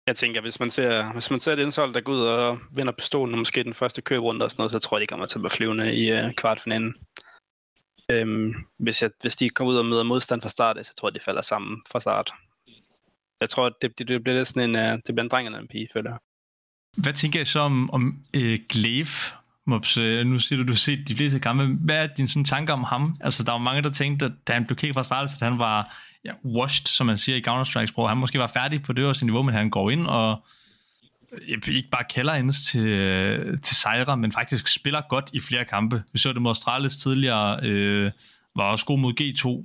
[0.06, 2.92] Jeg tænker, hvis man ser, hvis man ser et indhold, der går ud og vinder
[2.92, 5.38] pistolen, og måske den første købrunde og sådan noget, så tror jeg, de kommer til
[5.38, 6.94] at være flyvende i uh, kvartfinalen.
[8.10, 11.14] Øhm, hvis, jeg, hvis de kommer ud og møder modstand fra start, så tror jeg,
[11.14, 12.32] de falder sammen fra start.
[13.40, 15.58] Jeg tror, det, det, det bliver lidt sådan en, uh, det bliver en dreng eller
[15.58, 16.18] en pige, føler jeg.
[16.98, 19.06] Hvad tænker I så om, om øh, Glaive?
[19.66, 21.66] Mops, øh, nu siger du, du har set de fleste kampe.
[21.66, 23.16] Hvad er din sådan, tanker om ham?
[23.20, 25.58] Altså, der var mange, der tænkte, at da han blev kigget fra start, at han
[25.58, 28.08] var ja, washed, som man siger i Counter-Strike-sprog.
[28.08, 30.42] Han måske var færdig på det øverste niveau, men han går ind og
[31.48, 35.64] øh, ikke bare kalder ind til, øh, til sejre, men faktisk spiller godt i flere
[35.64, 36.02] kampe.
[36.12, 38.10] Vi så det mod Astralis tidligere, øh,
[38.56, 39.64] var også god mod G2.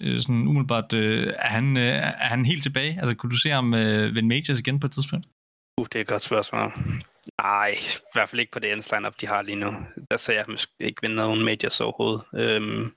[0.00, 2.98] Øh, sådan umiddelbart, øh, er, han, øh, er han helt tilbage?
[2.98, 5.26] Altså, kunne du se ham øh, vinde Majors igen på et tidspunkt?
[5.80, 6.72] Uh, det er et godt spørgsmål.
[7.42, 9.72] Nej, i hvert fald ikke på det ends lineup, de har lige nu.
[10.10, 12.22] Der ser jeg måske ikke vinde nogen majors overhovedet.
[12.34, 12.92] Øhm,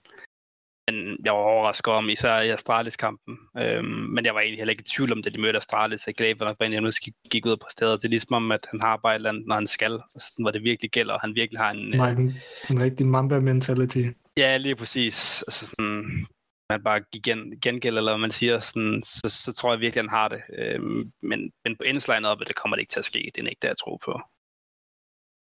[0.88, 3.38] men jeg var overrasket om, især i Astralis-kampen.
[3.58, 6.08] Øhm, men jeg var egentlig heller ikke i tvivl om, det de mødte Astralis.
[6.08, 6.92] Jeg glæder mig, at nu
[7.32, 8.02] gik ud på stedet.
[8.02, 10.00] Det er ligesom om, at han har bare et eller andet, når han skal.
[10.18, 11.90] Sådan, hvor det virkelig gælder, og han virkelig har en...
[11.90, 12.34] Nej, den,
[12.68, 14.04] den rigtige Mamba-mentality.
[14.38, 15.44] Ja, lige præcis.
[15.48, 16.28] Altså sådan,
[16.70, 20.10] man bare gen, gengælder, eller hvad man siger, sådan, så, så tror jeg virkelig, han
[20.10, 20.42] har det.
[20.58, 23.32] Øhm, men, men på endslinen op, det kommer det ikke til at ske.
[23.36, 24.22] Det er ikke det, jeg tror på.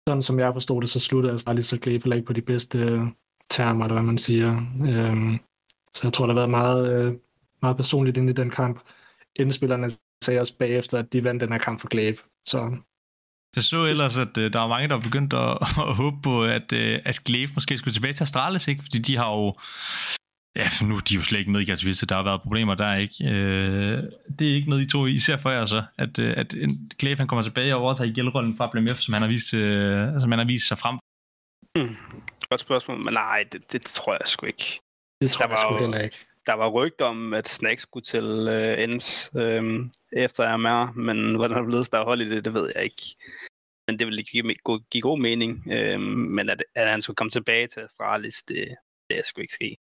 [0.07, 3.01] Sådan som jeg forstod det, så sluttede Astralis og Cleveland ikke på de bedste øh,
[3.49, 4.51] termer, eller hvad man siger.
[4.89, 5.39] Øhm,
[5.93, 7.13] så jeg tror, der har været meget, øh,
[7.61, 8.79] meget personligt inde i den kamp.
[9.39, 9.91] Indspillerne
[10.23, 12.17] sagde også bagefter, at de vandt den her kamp for Glaive.
[12.45, 12.77] Så
[13.55, 15.57] jeg så ellers, at øh, der var mange, der begyndte at,
[15.89, 18.83] at håbe på, at, øh, at Glaive måske skulle tilbage til Astralis, ikke?
[18.83, 19.53] fordi de har jo
[20.55, 22.05] Ja, for nu de er de jo slet ikke med i Katowice.
[22.05, 23.15] Der har været problemer der, ikke?
[23.31, 24.03] Øh,
[24.39, 27.17] det er ikke noget, I to især for jer så, at, øh, at en Clave,
[27.17, 30.39] han kommer tilbage og overtager gældrollen fra BMF, som han har vist, øh, som han
[30.39, 30.99] har vist sig frem.
[31.75, 31.95] Hmm.
[32.49, 34.79] Godt spørgsmål, men nej, det, det tror jeg sgu ikke.
[35.21, 36.17] Det tror der jeg sgu heller ikke.
[36.45, 39.63] Der var rygter om, at Snack skulle til øh, ends øh,
[40.13, 43.03] efter MR, men hvordan det blevet der hold i det, det ved jeg ikke.
[43.87, 45.71] Men det ville give, give, give god mening.
[45.71, 48.75] Øh, men at, at han skulle komme tilbage til Astralis, det,
[49.09, 49.77] det er sgu ikke ske.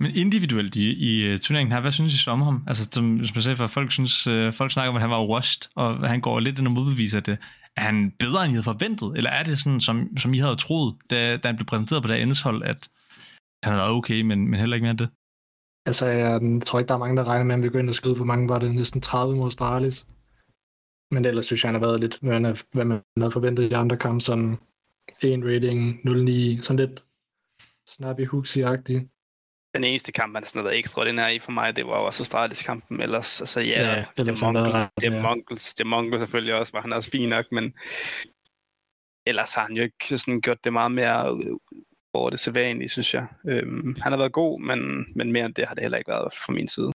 [0.00, 2.64] Men individuelt i, i øh, turneringen her, hvad synes I så om ham?
[2.66, 5.26] Altså, som, som jeg sagde for, folk, synes, øh, folk snakker om, at han var
[5.26, 7.38] washed, og han går lidt ind og modbeviser det.
[7.76, 9.16] Er han bedre, end I havde forventet?
[9.16, 12.08] Eller er det sådan, som, som I havde troet, da, da han blev præsenteret på
[12.08, 12.90] det endehold, at
[13.64, 15.08] han havde været okay, men, men heller ikke mere end det?
[15.86, 17.94] Altså, jeg tror ikke, der er mange, der regner med, at vi går ind og
[17.94, 20.06] skyde på mange, var det næsten 30 mod Astralis.
[21.10, 23.74] Men ellers synes jeg, han har været lidt, hvad man, hvad man havde forventet i
[23.74, 24.58] andre kampe, sådan
[25.22, 25.94] 1 rating,
[26.58, 27.04] 0-9, sådan lidt
[27.88, 29.08] snappy hooksy agtig
[29.74, 32.22] den eneste kamp, han sådan har været ekstraordinær i for mig, det var jo også
[32.22, 33.40] Astralis-kampen ellers.
[33.40, 36.80] Altså ja, ja det, det, Mongols, det, er Mongols, det er Mongols selvfølgelig også, var
[36.80, 37.74] han også fin nok, men
[39.26, 41.38] ellers har han jo ikke sådan gjort det meget mere
[42.14, 43.26] over det sædvanlige, synes jeg.
[43.48, 46.32] Øhm, han har været god, men, men mere end det har det heller ikke været
[46.44, 46.90] fra min side.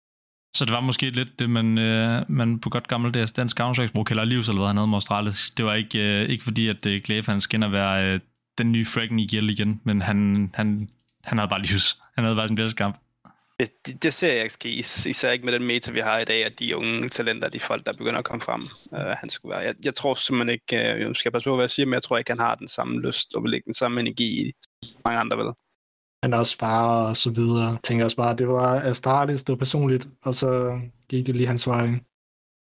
[0.55, 4.25] Så det var måske lidt det, man, øh, man på godt gammeldags dansk counter kalder
[4.25, 5.51] livs, eller hvad han havde med Astralis.
[5.51, 8.19] Det var ikke, øh, ikke fordi, at øh, Glaive han skinner være øh,
[8.57, 10.89] den nye Fragen i Gil igen, men han, han
[11.23, 11.97] han havde bare livs.
[12.15, 12.97] Han havde bare sin bedste kamp.
[13.59, 14.69] Det, det, det ser jeg ikke ske,
[15.09, 17.85] især ikke med den meta, vi har i dag, at de unge talenter, de folk,
[17.85, 19.63] der begynder at komme frem, uh, han skulle være.
[19.63, 22.17] Jeg, jeg tror simpelthen ikke, jeg skal passe på, hvad jeg siger, men jeg tror
[22.17, 24.53] ikke, han har den samme lyst og vil ikke den samme energi i
[25.05, 25.53] mange andre vel.
[26.23, 27.67] Han er også far og så videre.
[27.67, 31.35] Jeg tænker også bare, at det var Astralis, det var personligt, og så gik det
[31.35, 31.99] lige hans vej.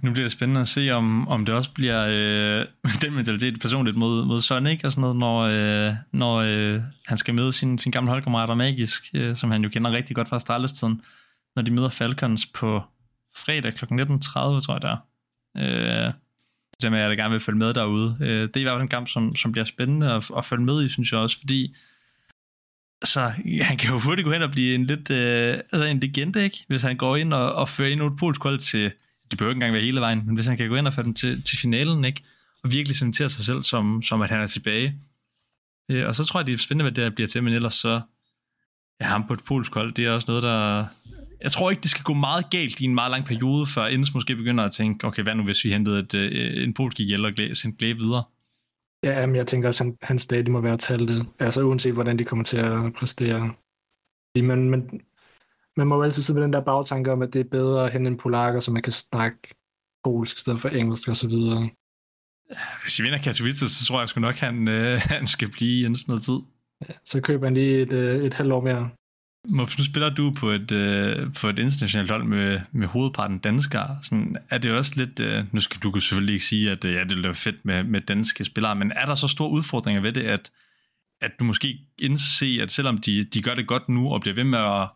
[0.05, 2.67] Nu bliver det spændende at se, om, om det også bliver øh,
[3.03, 7.35] den mentalitet personligt mod, mod Sonic og sådan noget, når, øh, når øh, han skal
[7.35, 11.03] møde sin, sin gamle holdkammerater Magisk, øh, som han jo kender rigtig godt fra Starless-tiden,
[11.57, 12.83] når de møder Falcons på
[13.37, 13.85] fredag kl.
[13.85, 13.91] 19.30,
[14.61, 14.97] tror jeg der.
[15.57, 16.13] Øh,
[16.83, 18.17] det med, at jeg gerne vil følge med derude.
[18.21, 20.65] Øh, det er i hvert fald en kamp, som, som bliver spændende at, at følge
[20.65, 21.77] med i, synes jeg også, fordi
[23.05, 23.33] så
[23.63, 26.65] han kan jo hurtigt gå hen og blive en lidt øh, altså en legende, ikke?
[26.69, 28.93] Hvis han går ind og, og fører ind et polsk til
[29.31, 31.03] det behøver ikke engang være hele vejen, men hvis han kan gå ind og få
[31.03, 32.23] den til, til finalen, ikke?
[32.63, 34.95] og virkelig cementere sig selv, som, som at han er tilbage.
[35.91, 37.75] Øh, og så tror jeg, det er spændende, hvad det her bliver til, men ellers
[37.75, 38.01] så,
[39.01, 40.87] ja, ham på et polsk hold, det er også noget, der...
[41.41, 44.15] Jeg tror ikke, det skal gå meget galt i en meget lang periode, før Endes
[44.15, 47.25] måske begynder at tænke, okay, hvad nu hvis vi hentede et, øh, en polsk ihjel
[47.25, 48.23] og sendte Glæ videre?
[49.03, 51.27] Ja, men jeg tænker også, at han, han stadig må være tallet.
[51.39, 53.53] Altså uanset, hvordan de kommer til at præstere.
[54.35, 55.01] Men, men
[55.77, 57.93] man må jo altid sidde med den der bagtanke om, at det er bedre at
[57.93, 59.39] hente en polakker, så man kan snakke
[60.05, 61.71] polsk i stedet for engelsk og så videre.
[62.83, 65.95] Hvis vi vinder Katowice, så tror jeg sgu nok, han, øh, han skal blive i
[65.95, 66.39] sådan noget tid.
[66.89, 68.91] Ja, så køber han lige et, øh, et halvt år mere.
[69.49, 73.99] Mops, nu spiller du på et, øh, på et internationalt hold med, med hovedparten danskere.
[74.03, 77.05] Sådan, er det også lidt, øh, nu skal du selvfølgelig ikke sige, at øh, ja,
[77.05, 80.23] det er fedt med, med danske spillere, men er der så store udfordringer ved det,
[80.23, 80.51] at,
[81.21, 84.45] at du måske indse, at selvom de, de gør det godt nu og bliver ved
[84.45, 84.89] med at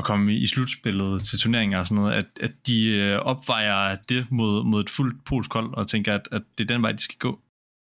[0.00, 4.22] at komme i slutspillet til turneringer og sådan noget, at, at de øh, opvejer det
[4.38, 7.02] mod, mod et fuldt polsk hold, og tænker, at, at det er den vej, de
[7.08, 7.32] skal gå?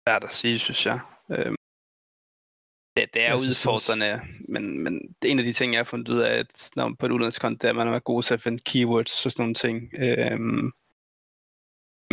[0.08, 0.99] Svært at sige, synes jeg.
[1.32, 1.56] Øhm,
[2.97, 4.12] Det, det er Jeg synes udfordrende,
[4.53, 6.84] men, men det er en af de ting, jeg har fundet ud af, at når
[6.88, 9.32] man på et udlandskonto, det er, at man er god til at finde keywords og
[9.32, 9.76] sådan nogle ting.
[10.06, 10.72] Øhm,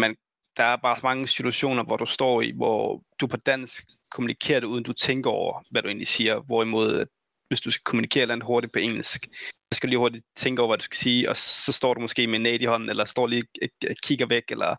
[0.02, 0.10] men
[0.56, 3.84] der er bare mange situationer, hvor du står i, hvor du på dansk
[4.14, 6.40] kommunikerer det, uden du tænker over, hvad du egentlig siger.
[6.40, 7.08] Hvorimod, at
[7.52, 10.70] hvis du skal kommunikere noget hurtigt på engelsk, så skal du lige hurtigt tænke over,
[10.70, 13.04] hvad du skal sige, og så står du måske med en nat i hånden, eller
[13.04, 13.44] står lige
[13.90, 14.76] og kigger væk, eller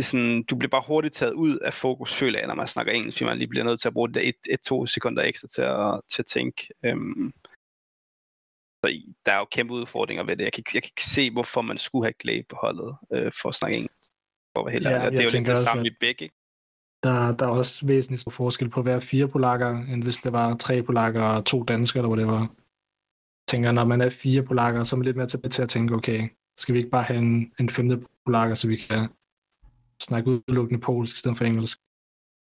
[0.00, 2.92] er sådan, du bliver bare hurtigt taget ud af fokus, føler jeg, når man snakker
[2.92, 5.48] engelsk, fordi man lige bliver nødt til at bruge det et, et to sekunder ekstra
[5.48, 6.68] til at, til at tænke.
[6.84, 7.32] Øhm,
[8.84, 8.86] så
[9.26, 10.44] der er jo kæmpe udfordringer ved det.
[10.44, 13.48] Jeg kan, jeg kan ikke se, hvorfor man skulle have Glade på holdet øh, for
[13.48, 13.96] at snakke engelsk.
[14.52, 16.30] For at være helt Ja, det er jo lidt det samme at- i begge.
[17.02, 20.32] Der, der er også væsentlig stor forskel på at være fire polakker, end hvis det
[20.32, 22.40] var tre polakker og to danskere, eller hvad det var.
[22.40, 22.48] Jeg
[23.48, 25.94] tænker, når man er fire polakker, så er man lidt mere tilbage til at tænke,
[25.94, 26.28] okay,
[26.58, 29.08] skal vi ikke bare have en, en femte polakker, så vi kan
[30.02, 31.78] snakke udelukkende polsk i stedet for engelsk.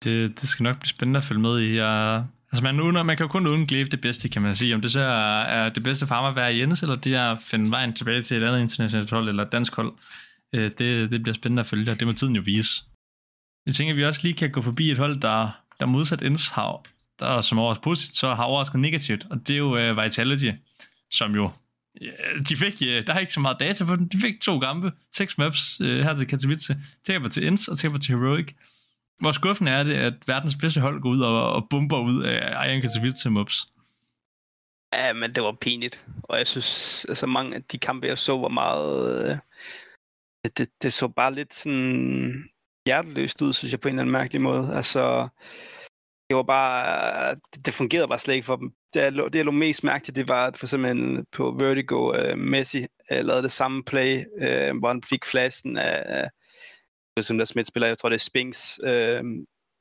[0.05, 1.77] Det, det skal nok blive spændende at følge med i.
[1.77, 4.75] Jeg, altså man, uden, man kan jo kun undgå det bedste, kan man sige.
[4.75, 7.33] Om det så er, er det bedste for ham at være Jens, eller det er
[7.33, 9.93] at finde vejen tilbage til et andet internationalt hold, eller et dansk hold.
[10.55, 12.85] Øh, det, det bliver spændende at følge, og det må tiden jo vise.
[13.67, 15.51] Jeg tænker, at vi også lige kan gå forbi et hold, der,
[15.81, 16.83] der modsat Ends har,
[17.19, 20.51] der som overrasket positivt, så har overrasket negativt, og det er jo uh, Vitality,
[21.11, 21.45] som jo
[22.01, 24.09] uh, de fik, uh, der er ikke så meget data på dem.
[24.09, 26.77] De fik to kampe, seks maps uh, her til Katowice.
[27.05, 28.55] Taber til Ends og taber til Heroic.
[29.21, 32.69] Hvor skuffende er det, at verdens bedste hold går ud og, og bomber ud af
[32.69, 33.69] Iron Katowice mobs?
[34.93, 36.05] Ja, men det var pinligt.
[36.23, 39.31] Og jeg synes, altså mange af de kampe, jeg så, var meget...
[39.31, 39.39] Øh,
[40.57, 42.49] det, det så bare lidt sådan
[42.87, 44.77] hjerteløst ud, synes jeg, på en eller anden mærkelig måde.
[44.77, 45.29] Altså,
[46.29, 47.35] det var bare...
[47.35, 48.73] Det, det fungerede bare slet ikke for dem.
[48.95, 51.57] Det, jeg lå- det, jeg lå mest mærke til, det var, at for eksempel på
[51.59, 56.25] Vertigo, uh, Messi uh, lavede det samme play, uh, hvor han fik flasken af...
[57.17, 59.21] Uh, som der smidt spiller, jeg tror det er Spinks, uh,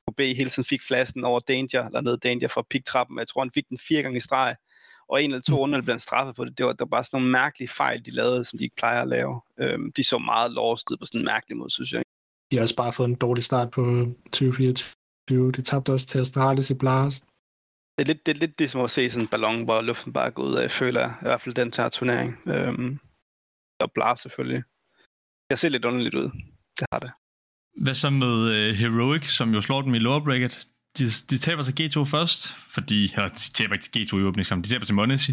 [0.08, 3.20] på B hele tiden fik flasken over Danger, eller ned Danger fra pick-trappen.
[3.20, 4.56] Jeg tror, han fik den fire gange i streg
[5.12, 6.58] og en eller to runder blev han straffet på det.
[6.58, 9.02] Det var, der var bare sådan nogle mærkelige fejl, de lavede, som de ikke plejer
[9.02, 9.42] at lave.
[9.60, 12.04] Øhm, de så meget lost ud på sådan en mærkelig måde, synes jeg.
[12.52, 13.82] De har også bare fået en dårlig start på
[14.26, 15.52] 2024.
[15.52, 17.26] De tabte også til Astralis i Blast.
[17.98, 20.14] Det er lidt det, er lidt det som at se sådan en ballon, hvor luften
[20.14, 21.14] bare går ud af, føler jeg.
[21.22, 22.38] I hvert fald den her turnering.
[22.48, 23.00] Øhm,
[23.80, 24.64] og blar selvfølgelig.
[25.50, 26.30] Det ser lidt underligt ud.
[26.80, 27.12] Det har det.
[27.84, 28.36] Hvad så med
[28.70, 30.68] uh, Heroic, som jo slår dem i lower bracket?
[30.98, 34.64] De, de taber til G2 først, fordi, eller de taber ikke til G2 i åbningskampen,
[34.64, 35.32] de taber til Monesi.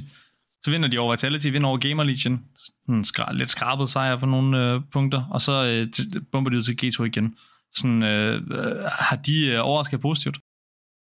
[0.65, 2.45] Så vinder de over Vitality, vinder over Gamer Legion.
[2.87, 6.57] Sådan skra- lidt skrabet sejr på nogle øh, punkter, og så øh, t- bomber de
[6.57, 7.35] ud til G2 igen.
[7.77, 10.39] Sådan, øh, øh, har de øh, overrasket positivt?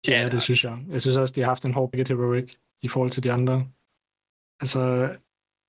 [0.09, 0.79] Ja, Ja, det synes jeg.
[0.89, 3.67] Jeg synes også, de har haft en hård begge Heroic i forhold til de andre.
[4.61, 4.81] Altså,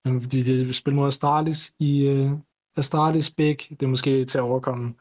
[0.08, 2.32] øh, de, de spiller mod Astralis i uh,
[2.78, 3.58] Astralis Big.
[3.70, 4.96] Det er måske til at overkomme.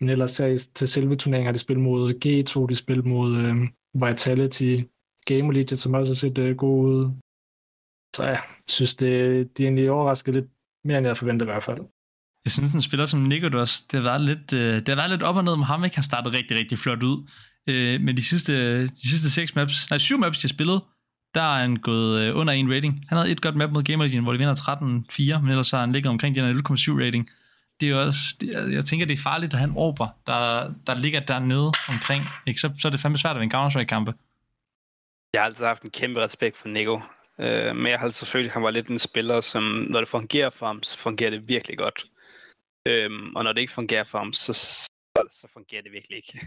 [0.00, 3.56] Men ellers så til selve turneringen har de spillet mod G2, de spillet mod uh,
[4.08, 4.80] Vitality,
[5.24, 7.10] Game Legion, som også har set uh, gode ud.
[8.16, 9.08] Så jeg synes, det,
[9.56, 10.46] de er egentlig overrasket lidt
[10.84, 11.80] mere, end jeg havde forventet i hvert fald.
[12.44, 15.22] Jeg synes, en spiller som Nikodos, det har været lidt, øh, det har været lidt
[15.22, 15.96] op og ned med ham, ikke?
[15.96, 17.30] Han startede rigtig, rigtig flot ud.
[17.66, 20.80] Øh, men de sidste, de sidste seks maps, nej, syv maps, de har spillet,
[21.34, 23.04] der er han gået øh, under en rating.
[23.08, 24.54] Han havde et godt map mod Gamer Legion, hvor de vinder
[25.36, 27.28] 13-4, men ellers har han ligget omkring de her 0,7 rating.
[27.80, 30.94] Det er også, det, jeg tænker, det er farligt at have en Orber, der, der
[30.94, 32.24] ligger dernede omkring.
[32.46, 32.60] Ikke?
[32.60, 34.12] Så, så er det fandme svært at vinde Counter-Strike-kampe.
[35.32, 37.00] Jeg har altid haft en kæmpe respekt for Nico.
[37.40, 40.66] Øh, men jeg har selvfølgelig, han var lidt en spiller, som når det fungerer for
[40.66, 42.06] ham, så fungerer det virkelig godt.
[42.86, 44.90] Øhm, og når det ikke fungerer for ham, så, så,
[45.30, 46.40] så fungerer det virkelig ikke.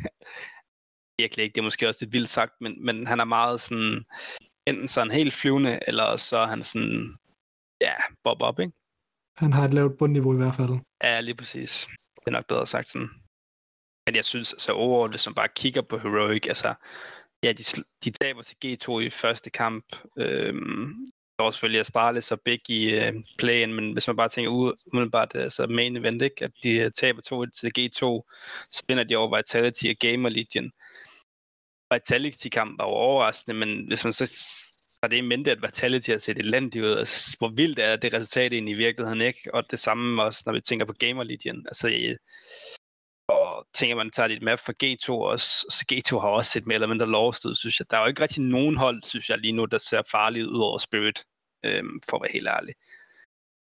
[1.21, 1.53] virkelig ikke.
[1.55, 4.05] Det er måske også lidt vildt sagt, men, men han er meget sådan,
[4.67, 7.17] enten så han helt flyvende, eller så er han sådan,
[7.81, 8.73] ja, bob op, ikke?
[9.37, 10.79] Han har et lavt bundniveau i hvert fald.
[11.03, 11.87] Ja, lige præcis.
[12.15, 13.09] Det er nok bedre sagt sådan.
[14.05, 16.73] Men jeg synes, altså overordnet, hvis man bare kigger på Heroic, altså,
[17.43, 17.63] ja, de,
[18.03, 19.85] de taber til G2 i første kamp.
[20.17, 24.51] Øhm, der var selvfølgelig Astralis og Big i øh, playen, men hvis man bare tænker
[24.51, 26.45] ud, umiddelbart, altså main event, ikke?
[26.45, 27.99] at de øh, taber 2 til G2,
[28.69, 30.71] så vinder de over Vitality og Gamer Legion.
[31.93, 34.25] Vitality-kamp var jo overraskende, men hvis man så
[35.03, 38.13] har det i mente, at Vitality har set elendigt ud, altså, hvor vildt er det
[38.13, 39.53] resultat egentlig i virkeligheden, ikke?
[39.53, 41.65] Og det samme også, når vi tænker på Gamer Legion.
[41.67, 41.87] Altså,
[43.27, 46.75] og tænker man tager lidt map fra G2 også, så G2 har også set mere
[46.75, 47.89] eller mindre lost ud, synes jeg.
[47.89, 50.61] Der er jo ikke rigtig nogen hold, synes jeg lige nu, der ser farligt ud
[50.61, 51.25] over Spirit,
[51.65, 52.73] øhm, for at være helt ærlig.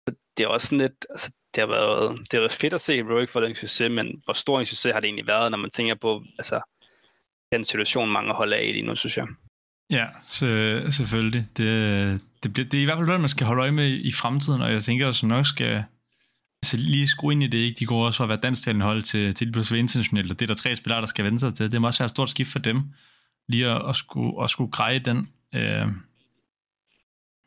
[0.07, 2.81] Så det er også sådan lidt, altså, det har været, det har været fedt at
[2.81, 5.57] se Heroic for den succes, men hvor stor en succes har det egentlig været, når
[5.57, 6.61] man tænker på, altså,
[7.51, 9.27] den situation, mange hold er i lige nu, synes jeg.
[9.89, 10.45] Ja, så,
[10.91, 11.47] selvfølgelig.
[11.57, 14.11] Det, det, det, det er i hvert fald noget, man skal holde øje med i
[14.11, 15.83] fremtiden, og jeg tænker også nok skal
[16.63, 17.79] altså lige skrue ind i det, ikke?
[17.79, 20.45] De går også fra at være dansktalende hold til, til lige pludselig internationalt, og det
[20.45, 21.71] er der tre spillere, der skal vende sig til.
[21.71, 22.81] Det må også være et stort skift for dem.
[23.47, 25.29] lige at, at, skulle, at skulle greje den.
[25.55, 25.87] Øh,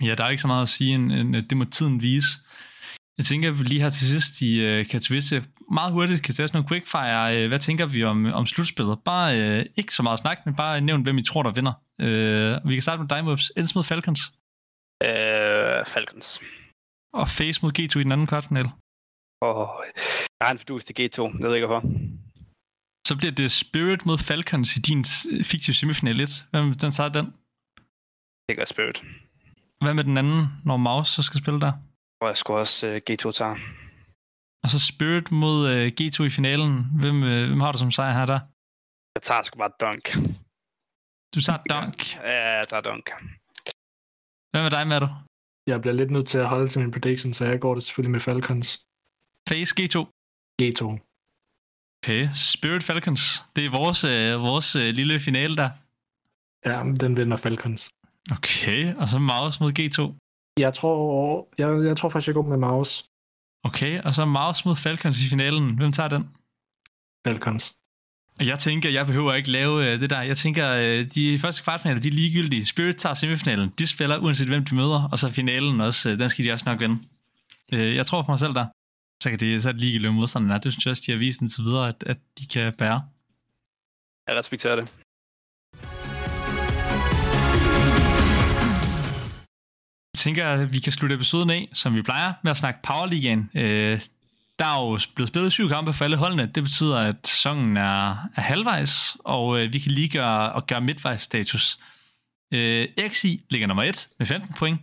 [0.03, 2.29] ja, der er ikke så meget at sige, end, end det må tiden vise.
[3.19, 6.49] Jeg tænker, at vi lige her til sidst i uh, Katowice meget hurtigt kan tage
[6.49, 7.45] sådan nogle quickfire.
[7.45, 8.99] Uh, hvad tænker vi om, om slutspillet?
[9.05, 11.73] Bare uh, ikke så meget snak, men bare nævn, hvem I tror, der vinder.
[11.99, 13.53] Uh, vi kan starte med dig, Mops.
[13.57, 14.21] Ends mod Falcons.
[15.05, 16.41] Uh, Falcons.
[17.13, 18.71] Og Face mod G2 i den anden kvartfinale.
[19.61, 19.85] Og
[20.39, 21.89] jeg har en fordus til G2, jeg ved ikke hvorfor.
[23.09, 25.05] Så bliver det Spirit mod Falcons i din
[25.53, 26.47] fiktive semifinal 1.
[26.51, 27.27] Hvem den tager den?
[28.49, 28.99] Det gør Spirit.
[29.83, 31.73] Hvad med den anden, når Maus så skal spille der?
[32.21, 33.57] Og jeg skulle også uh, G2 tager.
[34.63, 36.73] Og så Spirit mod uh, G2 i finalen.
[37.01, 38.41] Hvem, uh, hvem har du som sejr her der?
[39.17, 40.05] Jeg tager sgu bare Dunk.
[41.35, 41.99] Du tager Dunk?
[42.31, 43.07] Ja, jeg tager Dunk.
[44.51, 45.05] Hvad med dig, Matt?
[45.71, 48.15] Jeg bliver lidt nødt til at holde til min prediction, så jeg går det selvfølgelig
[48.17, 48.69] med Falcons.
[49.49, 49.97] Face G2?
[50.63, 50.81] G2.
[52.03, 53.45] Okay, Spirit Falcons.
[53.57, 55.71] Det er vores, øh, vores øh, lille finale der.
[56.65, 57.91] Ja, den vinder Falcons.
[58.33, 59.99] Okay, og så Maus mod G2.
[60.59, 63.05] Jeg tror, jeg, jeg tror faktisk, jeg går med Maus.
[63.65, 65.77] Okay, og så Maus mod Falcons i finalen.
[65.77, 66.29] Hvem tager den?
[67.27, 67.75] Falcons.
[68.41, 70.21] Jeg tænker, jeg behøver ikke lave øh, det der.
[70.21, 72.67] Jeg tænker, øh, de første kvartfinaler, de er ligegyldige.
[72.67, 73.73] Spirit tager semifinalen.
[73.79, 75.09] De spiller uanset hvem de møder.
[75.13, 76.99] Og så finalen også, øh, den skal de også nok vinde.
[77.73, 78.67] Øh, jeg tror for mig selv der.
[79.23, 80.59] Så, kan det, så er det ligegyldigt modstanderne er.
[80.59, 83.03] Det synes jeg også, de har vist indtil videre, at, at de kan bære.
[84.29, 84.89] Jeg respekterer det.
[90.15, 93.51] Jeg tænker, at vi kan slutte episoden af, som vi plejer, med at snakke Powerligaen.
[93.55, 94.01] Øh,
[94.59, 96.51] der er jo blevet spillet syv kampe for alle holdene.
[96.55, 100.81] Det betyder, at sæsonen er, er halvvejs, og øh, vi kan lige gøre, og gøre
[100.81, 101.79] midtvejs status.
[102.53, 104.81] Øh, XI ligger nummer 1 med 15 point.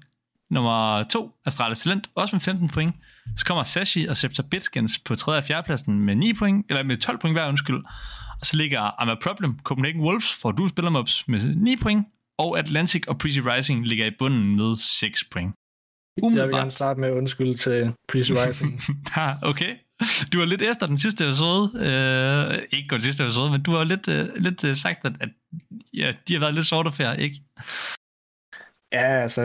[0.54, 2.96] Nummer 2, Astralis Talent, også med 15 point.
[3.36, 5.38] Så kommer Sashi og Scepter Bitskins på 3.
[5.38, 5.64] og 4.
[5.64, 7.84] pladsen med 9 point, eller med 12 point hver, undskyld.
[8.40, 12.08] Og så ligger I'm a Problem, Copenhagen Wolves, for du spiller mobs med 9 point.
[12.38, 15.54] Og Atlantic og Prezi Rising ligger i bunden med 6 point.
[16.22, 16.38] Umiddelbart.
[16.38, 18.82] Jeg vil gerne starte med at undskylde til Prezi Rising.
[19.18, 19.76] ja, okay.
[20.34, 21.66] Du var lidt efter den sidste episode.
[21.76, 25.30] Øh, ikke den sidste episode, men du har lidt, øh, lidt øh, sagt, at, at
[25.94, 27.36] ja, de har været lidt sort affære, ikke?
[28.92, 29.42] Ja, altså,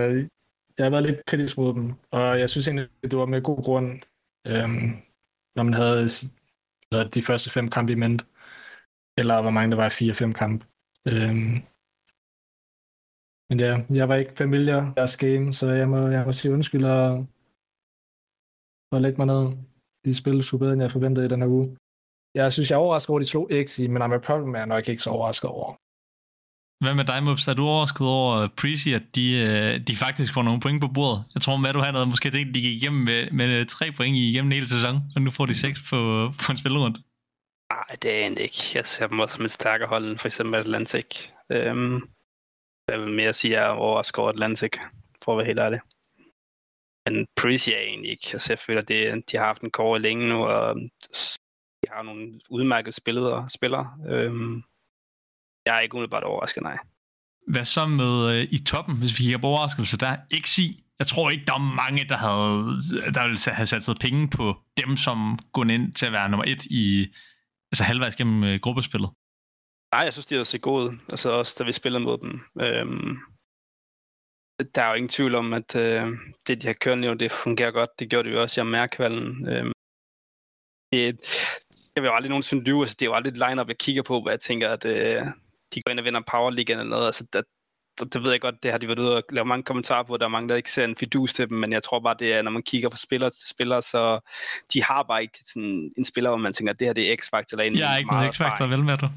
[0.79, 3.62] jeg har været lidt kritisk mod dem, og jeg synes egentlig, det var med god
[3.68, 3.89] grund,
[4.53, 4.89] øhm,
[5.57, 6.01] når man havde
[7.16, 8.22] de første fem kampe i ment,
[9.20, 10.62] eller hvor mange der var i fire-fem kampe.
[11.12, 11.55] Øhm,
[13.49, 16.85] men ja, jeg var ikke familiar deres game, så jeg må, jeg må sige undskyld
[16.85, 17.09] og,
[18.93, 19.43] og lægge mig ned.
[20.05, 21.66] De spillede super bedre, end jeg forventede i den her uge.
[22.35, 24.59] Jeg synes, jeg er overrasket over de slog X i, men I'm a problem er
[24.59, 25.70] jeg nok ikke så overrasket over.
[26.85, 27.49] Hvad med dig, Mops?
[27.49, 31.24] Er du overrasket over Prezi, at de, øh, de faktisk får nogle point på bordet?
[31.35, 33.93] Jeg tror, at du havde måske tænkt, at de gik igennem med, med øh, tre
[33.93, 35.97] point igennem hele sæsonen, og nu får de seks på,
[36.43, 36.99] på en spillerunde.
[37.72, 38.62] Nej, det er egentlig ikke.
[38.74, 41.29] Jeg ser dem også som et stærkere hold end for eksempel Atlantic.
[41.53, 41.97] Øhm,
[42.89, 44.72] jeg vil mere sige, at jeg er overrasket over Atlantic,
[45.24, 45.81] for at være helt ærlig.
[47.07, 48.29] Men Prezi er egentlig ikke.
[48.33, 48.89] Altså, jeg føler, at
[49.31, 50.74] de har haft en kåre længe nu, og
[51.81, 53.51] de har nogle udmærkede spillere.
[53.51, 53.87] spillere.
[54.09, 54.62] Øhm,
[55.68, 56.78] jeg er ikke umiddelbart overrasket, nej.
[57.54, 59.98] Hvad så med øh, i toppen, hvis vi kigger på overraskelse?
[59.98, 60.84] Der er XI.
[60.98, 62.54] Jeg tror ikke, der er mange, der havde,
[63.14, 64.46] der ville have sat penge på
[64.80, 67.06] dem, som går ind til at være nummer et i
[67.72, 69.10] altså halvvejs gennem øh, gruppespillet.
[69.94, 72.32] Nej, jeg synes, de har set gode Altså også, da vi spillede mod dem.
[72.60, 73.16] Øhm,
[74.74, 76.06] der er jo ingen tvivl om, at øh,
[76.46, 77.90] det, de har kørt nu, det fungerer godt.
[77.98, 79.48] Det gjorde det jo også i Amerikvalden.
[79.48, 79.72] Øhm,
[80.92, 81.00] det,
[81.94, 82.80] jeg vil jo aldrig nogensinde lyve.
[82.80, 85.22] Altså, det er jo aldrig et line-up, jeg kigger på, hvor jeg tænker, at øh,
[85.74, 87.06] de går ind og vinder Power League eller noget.
[87.06, 87.44] Altså, det,
[88.12, 90.16] det ved jeg godt, det har de været ude og lave mange kommentarer på.
[90.16, 92.32] Der er mange, der ikke ser en fidus til dem, men jeg tror bare, det
[92.32, 94.30] er, når man kigger på spillere til spillere, så
[94.72, 97.16] de har bare ikke sådan en spiller, hvor man tænker, at det her det er
[97.16, 97.60] X-Factor.
[97.60, 99.08] Eller jeg er ikke noget X-Factor, vel med du?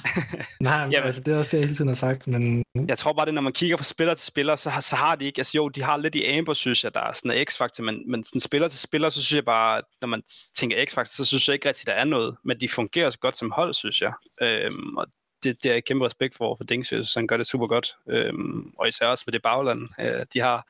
[0.60, 2.26] Nej, men, altså, det er også det, jeg hele tiden har sagt.
[2.26, 2.64] Men...
[2.88, 5.14] Jeg tror bare, det når man kigger på spiller til spiller, så har, så har
[5.14, 7.46] de ikke, altså jo, de har lidt i Amber, synes jeg, der er sådan en
[7.50, 10.22] X-Factor, men, men sådan spiller til spiller, så synes jeg bare, når man
[10.56, 13.36] tænker X-Factor, så synes jeg ikke rigtig, der er noget, men de fungerer så godt
[13.36, 14.12] som hold, synes jeg.
[14.42, 15.06] Øhm, og
[15.46, 17.96] det, det er jeg kæmpe respekt for for Dingsø, han gør det super godt.
[18.08, 20.66] Øhm, og især også med det bagland, øh, de har,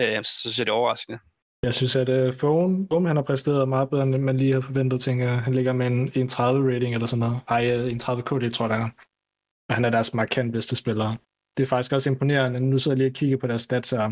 [0.00, 1.18] øh, så synes jeg, det er overraskende.
[1.62, 4.52] Jeg synes, at øh, uh, Fogen, um, han har præsteret meget bedre, end man lige
[4.52, 5.00] har forventet.
[5.00, 7.40] Tænker, han ligger med en, en 30 rating eller sådan noget.
[7.48, 8.88] Ej, øh, en 30 KD, tror jeg, der er.
[9.68, 11.16] Og han er deres markant bedste spiller.
[11.56, 12.60] Det er faktisk også imponerende.
[12.60, 14.08] Nu sidder jeg lige og kigger på deres stats her.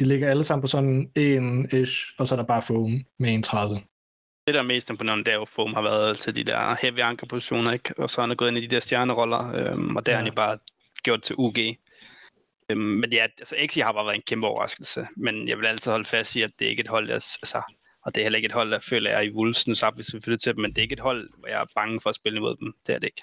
[0.00, 3.34] De ligger alle sammen på sådan en ish, og så er der bare Fogen med
[3.34, 3.80] en 30
[4.46, 6.98] det, der er mest imponerende, det er jo, Foam har været til de der heavy
[6.98, 7.94] ankerpositioner, ikke?
[7.98, 10.22] og så er han gået ind i de der stjerneroller, øhm, og der ja.
[10.22, 10.58] han bare
[11.02, 11.58] gjort til UG.
[12.70, 15.90] Øhm, men ja, altså Exi har bare været en kæmpe overraskelse, men jeg vil altid
[15.90, 17.62] holde fast i, at det er ikke et hold, jeg, altså,
[18.06, 20.14] og det er heller ikke et hold, der føler, jeg er i Wolves, så hvis
[20.14, 22.10] vi flytter til dem, men det er ikke et hold, hvor jeg er bange for
[22.10, 22.72] at spille imod dem.
[22.86, 23.22] Det er det ikke.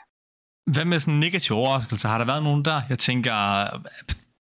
[0.66, 2.10] hvad med sådan negative overraskelser?
[2.10, 2.82] Har der været nogen der?
[2.90, 3.34] Jeg tænker,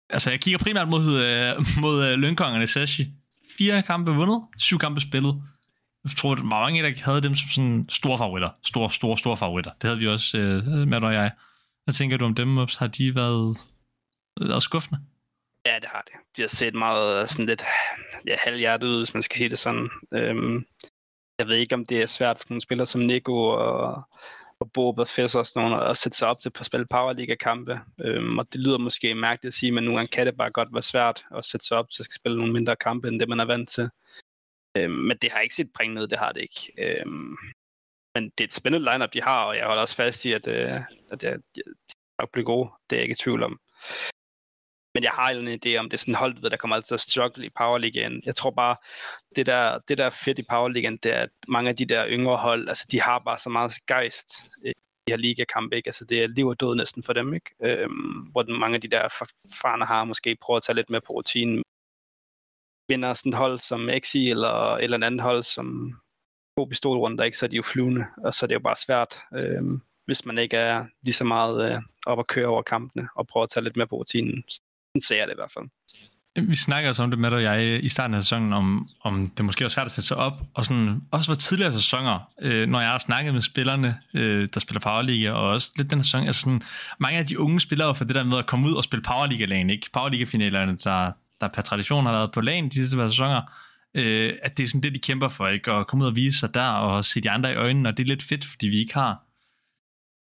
[0.10, 3.08] altså jeg kigger primært mod, øh, mod øh, lønkongerne Sashi.
[3.58, 5.42] Fire kampe vundet, syv kampe spillet.
[6.04, 8.50] Jeg tror, at mange, der havde dem som sådan store favoritter.
[8.64, 9.72] Store, store, store favoritter.
[9.72, 11.32] Det havde vi også, øh, Matt og jeg.
[11.84, 13.58] Hvad tænker du om dem, Har de været,
[14.42, 15.00] været skuffende?
[15.66, 16.14] Ja, det har det.
[16.38, 17.64] De har set meget øh, sådan lidt
[18.28, 19.90] ja, halvhjertet ud, hvis man skal sige det sådan.
[20.14, 20.66] Øhm,
[21.40, 24.04] jeg ved ikke, om det er svært for nogle spillere som Nico og,
[24.60, 27.14] og Bob og Fess og sådan nogle, at sætte sig op til at spille Power
[27.14, 27.80] League-kampe.
[28.02, 30.74] Øhm, og det lyder måske mærkeligt at sige, men nogle gange kan det bare godt
[30.74, 33.40] være svært at sætte sig op til at spille nogle mindre kampe, end det man
[33.40, 33.90] er vant til.
[34.78, 36.72] Øhm, men det har ikke set bringe ned, det har det ikke.
[36.78, 37.38] Øhm,
[38.16, 40.48] men det er et spændende lineup, de har, og jeg holder også fast i, at,
[40.48, 41.62] øh, at jeg, de
[42.20, 42.70] nok bliver gode.
[42.90, 43.60] Det er jeg ikke i tvivl om.
[44.94, 47.02] Men jeg har en idé om, det er sådan hold, ved, der kommer altid at
[47.02, 48.22] struggle i Powerligaen.
[48.26, 48.76] Jeg tror bare,
[49.36, 52.08] det der, det der er fedt i Powerligaen, det er, at mange af de der
[52.08, 54.30] yngre hold, altså de har bare så meget gejst
[54.66, 55.88] øh, i de her ligakampe, ikke?
[55.88, 57.56] Altså det er liv og død næsten for dem, ikke?
[57.64, 59.08] Øhm, hvor mange af de der
[59.62, 61.64] farne har måske prøvet at tage lidt mere på rutinen.
[62.88, 65.94] Vinder sådan et hold som XI eller, eller en anden hold som
[66.58, 67.38] to pistolrunder, ikke?
[67.38, 69.64] så er de jo flyvende, og så er det jo bare svært, øh,
[70.06, 73.44] hvis man ikke er lige så meget øh, op at køre over kampene og prøver
[73.44, 74.44] at tage lidt mere på rutinen.
[74.50, 75.66] Sådan ser jeg det i hvert fald.
[76.36, 79.30] Vi snakker også om det med dig og jeg i starten af sæsonen, om, om
[79.38, 82.68] det måske også svært at sætte sig op, og sådan, også var tidligere sæsoner, øh,
[82.68, 86.28] når jeg har snakket med spillerne, øh, der spiller Powerliga, og også lidt den sæson,
[86.28, 86.62] altså sådan,
[87.00, 89.70] mange af de unge spillere for det der med at komme ud og spille Powerliga-lagen,
[89.70, 89.90] ikke?
[89.94, 91.12] Powerliga-finalerne, der,
[91.44, 93.42] der per tradition har været på lagen de sidste sæsoner,
[93.96, 95.72] øh, at det er sådan det, de kæmper for, ikke?
[95.72, 98.04] At komme ud og vise sig der, og se de andre i øjnene, og det
[98.04, 99.24] er lidt fedt, fordi vi ikke har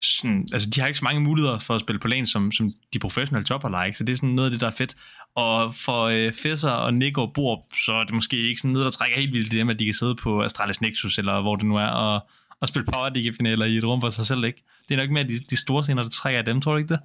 [0.03, 2.73] sådan, altså de har ikke så mange muligheder for at spille på lagen, som, som
[2.93, 3.97] de professionelle topper ikke?
[3.97, 4.95] så det er sådan noget af det, der er fedt.
[5.35, 8.85] Og for øh, Fesser og Nick og Bor, så er det måske ikke sådan noget,
[8.85, 11.55] der trækker helt vildt det med, at de kan sidde på Astralis Nexus, eller hvor
[11.55, 12.27] det nu er, og,
[12.59, 14.63] og spille Power League-finaler i et rum for sig selv, ikke?
[14.89, 16.93] Det er nok mere de, de store scener, der trækker af dem, tror du ikke
[16.93, 16.99] det?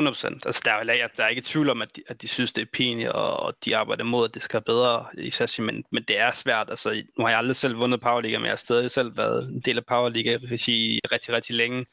[0.00, 0.04] 100%.
[0.46, 2.62] Altså, der, er, der, der er ikke tvivl om, at de, at de synes, det
[2.62, 5.84] er pinligt, og, og de arbejder mod, at det skal være bedre i Sashi, men,
[5.90, 6.70] men det er svært.
[6.70, 9.60] Altså, nu har jeg aldrig selv vundet Powerliga, men jeg har stadig selv været en
[9.60, 10.38] del af Powerliga
[10.68, 11.86] i rigtig, rigtig længe.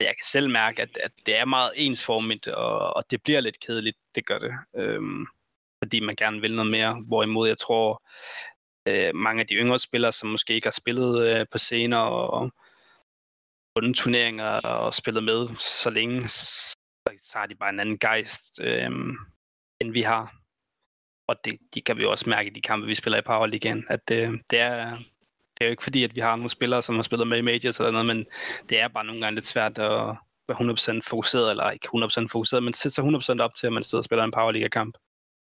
[0.00, 3.60] Jeg kan selv mærke, at, at det er meget ensformigt, og, og det bliver lidt
[3.60, 4.52] kedeligt, det gør det.
[4.76, 5.26] Øhm,
[5.84, 8.02] fordi man gerne vil noget mere, hvorimod jeg tror,
[8.88, 12.50] øh, mange af de yngre spillere, som måske ikke har spillet øh, på scener og
[13.76, 16.28] vundet turneringer og spillet med så længe,
[17.18, 18.90] så har de bare en anden gejst, øh,
[19.80, 20.34] end vi har.
[21.28, 23.46] Og det de kan vi jo også mærke i de kampe, vi spiller i Power
[23.46, 24.96] League, at øh, det, er,
[25.58, 27.42] det er jo ikke fordi, at vi har nogle spillere, som har spillet med i
[27.42, 28.26] Majors eller noget, men
[28.68, 30.16] det er bare nogle gange lidt svært at
[30.48, 33.84] være 100% fokuseret, eller ikke 100% fokuseret, men sætte sig 100% op til, at man
[33.84, 34.94] sidder og spiller en Power League-kamp.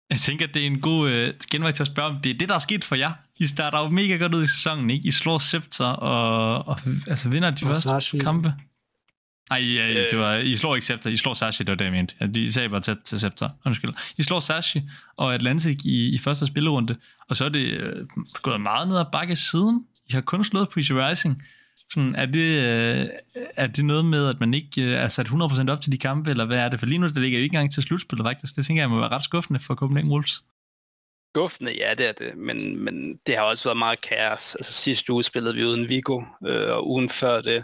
[0.10, 2.38] Jeg tænker, at det er en god øh, genvej til at spørge, om det er
[2.38, 3.14] det, der er sket for jer.
[3.36, 5.08] I starter jo mega godt ud i sæsonen, ikke?
[5.08, 8.20] I slår Scepter og, og altså vinder de første Sashi.
[8.20, 8.54] kampe.
[9.50, 11.92] Nej, ja, det var, I slår ikke Scepter, I slår Sashi, det var det, jeg
[11.92, 12.28] mente.
[12.36, 13.94] De sagde bare tæt til Scepter, undskyld.
[14.18, 14.82] I slår Sashi
[15.18, 16.96] og Atlantic i, i første spillerunde,
[17.30, 18.06] og så er det øh,
[18.42, 19.86] gået meget ned ad bakke siden.
[20.10, 21.44] I har kun slået Preacher Rising.
[21.94, 23.08] Sådan, er, det, øh,
[23.58, 26.30] er det noget med, at man ikke øh, er sat 100% op til de kampe,
[26.30, 26.80] eller hvad er det?
[26.80, 28.56] For lige nu, det ligger jo ikke engang til slutspillet, faktisk.
[28.56, 30.44] Det tænker jeg må være ret skuffende for Copenhagen Wolves.
[31.36, 32.38] Skuffende, ja, det er det.
[32.38, 34.56] Men, men det har også været meget kaos.
[34.56, 37.64] Altså sidste uge spillede vi uden Vigo, øh, og ugen før det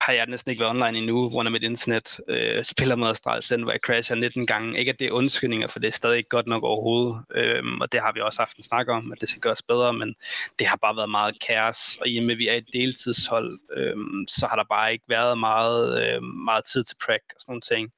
[0.00, 3.62] har jeg næsten ikke været online endnu, hvor mit internet øh, spiller med Astral Send,
[3.62, 4.78] hvor jeg crasher 19 gange.
[4.78, 7.24] Ikke at det er undskyldninger, for det er stadig ikke godt nok overhovedet.
[7.34, 9.92] Øhm, og det har vi også haft en snak om, at det skal gøres bedre,
[9.92, 10.14] men
[10.58, 11.96] det har bare været meget kaos.
[12.00, 15.04] Og i og med, at vi er et deltidshold, øhm, så har der bare ikke
[15.08, 17.92] været meget, øh, meget tid til prac og sådan nogle ting.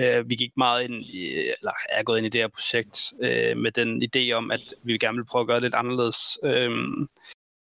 [0.00, 3.56] Øh, vi gik meget ind i, eller er gået ind i det her projekt øh,
[3.56, 6.38] med den idé om, at vi gerne vil prøve at gøre det lidt anderledes.
[6.44, 6.70] Øh,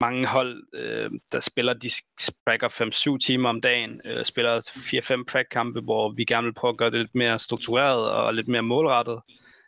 [0.01, 5.81] mange hold, øh, der spiller, de sprækker 5-7 timer om dagen, øh, spiller 4-5 prac-kampe,
[5.81, 9.21] hvor vi gerne vil prøve at gøre det lidt mere struktureret og lidt mere målrettet,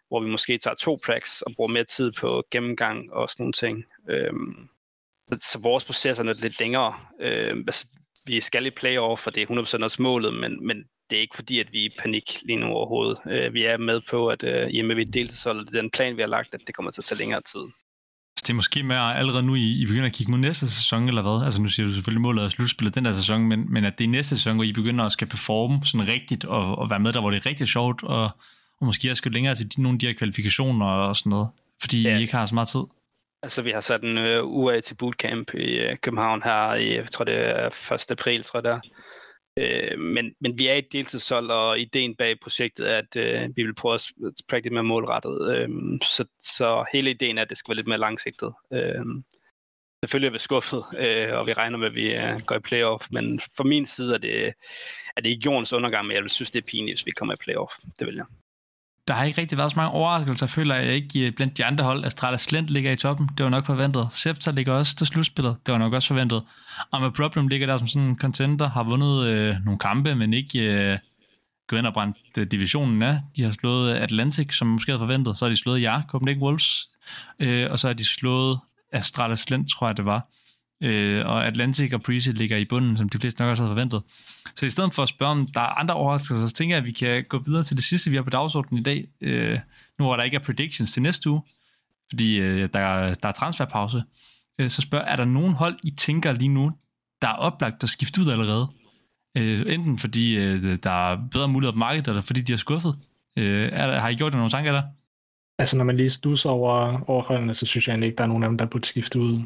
[0.08, 3.54] hvor vi måske tager to pracs og bruger mere tid på gennemgang og sådan nogle
[3.54, 3.86] ting.
[4.10, 4.34] Øh,
[5.42, 6.94] så, vores proces er lidt længere.
[7.22, 7.88] Øh, altså,
[8.26, 11.36] vi skal i playoff, og det er 100% også målet, men, men det er ikke
[11.36, 13.18] fordi, at vi er i panik lige nu overhovedet.
[13.30, 15.90] Øh, vi er med på, at øh, i og med, at vi er deltidshold, den
[15.90, 17.62] plan, vi har lagt, at det kommer til at tage længere tid.
[18.52, 21.08] Det er måske med at allerede nu, I, I begynder at kigge mod næste sæson,
[21.08, 21.46] eller hvad?
[21.46, 24.04] Altså nu siger du selvfølgelig målet at slutspillet den der sæson, men, men at det
[24.04, 27.14] er næste sæson, hvor I begynder at skal performe sådan rigtigt, og, og være med
[27.14, 28.24] der, hvor det er rigtig sjovt, og,
[28.80, 31.48] og måske også skal længere til de, nogle af de her kvalifikationer og sådan noget,
[31.82, 32.18] fordi ja.
[32.18, 32.82] I ikke har så meget tid.
[33.44, 36.96] Altså, vi har sat en uh, uge af til bootcamp i uh, København her i,
[36.96, 38.12] jeg tror det er 1.
[38.12, 38.80] april, tror jeg der.
[39.58, 43.64] Øh, men, men vi er et deltidshold, og ideen bag projektet er, at øh, vi
[43.64, 44.12] vil prøve at
[44.48, 45.58] practice mere målrettet.
[45.58, 45.70] Øh,
[46.02, 48.54] så, så hele ideen er, at det skal være lidt mere langsigtet.
[48.74, 49.06] Øh,
[50.04, 53.08] selvfølgelig er vi skuffet, øh, og vi regner med, at vi øh, går i playoff,
[53.12, 54.54] men for min side er det,
[55.16, 57.34] er det ikke jordens undergang, men jeg vil synes, det er pinligt, hvis vi kommer
[57.34, 57.74] i playoff.
[58.00, 58.26] Det vil jeg.
[59.12, 62.06] Der har ikke rigtig været så mange overraskelser, føler jeg ikke blandt de andre hold.
[62.06, 64.08] Astrada Slent ligger i toppen, det var nok forventet.
[64.12, 66.44] Scepter ligger også til slutspillet, det var nok også forventet.
[66.92, 70.34] Og med Problem ligger der som sådan en contender, har vundet øh, nogle kampe, men
[70.34, 70.98] ikke øh,
[71.68, 73.20] gået ind og brændt øh, divisionen af.
[73.36, 75.38] De har slået Atlantic, som måske havde forventet.
[75.38, 76.88] Så har de slået jer, Copenhagen Wolves.
[77.40, 78.60] Øh, og så har de slået
[78.92, 80.28] Astrada Slent, tror jeg det var.
[80.82, 84.04] Øh, og Atlantic og Breezy ligger i bunden, som de fleste nok også havde forventet.
[84.56, 86.86] Så i stedet for at spørge, om der er andre overraskelser, så tænker jeg, at
[86.86, 89.08] vi kan gå videre til det sidste, vi har på dagsordenen i dag.
[89.22, 89.60] Øh,
[90.00, 91.42] nu hvor der ikke er predictions til næste uge,
[92.10, 94.04] fordi øh, der, der er transferpause.
[94.60, 96.72] Øh, så spørger er der nogen hold, I tænker lige nu,
[97.22, 98.68] der er oplagt at skifte ud allerede?
[99.38, 102.96] Øh, enten fordi øh, der er bedre muligheder på markedet, eller fordi de er skuffet.
[103.38, 104.84] Øh, er der, har I gjort nogle tanker der?
[105.60, 108.44] Altså, når man lige stusser over, overholdene, så synes jeg egentlig ikke, der er nogen
[108.44, 109.44] af dem, der burde skifte ud.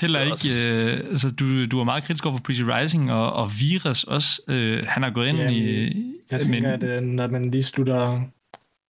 [0.00, 3.50] Heller ikke, øh, altså du, du er meget kritisk over for Pretty Rising, og, og
[3.60, 5.92] Virus også, øh, han har gået ind Ja, i...
[6.30, 6.64] Jeg tænker, men...
[6.64, 8.20] at øh, når man lige slutter,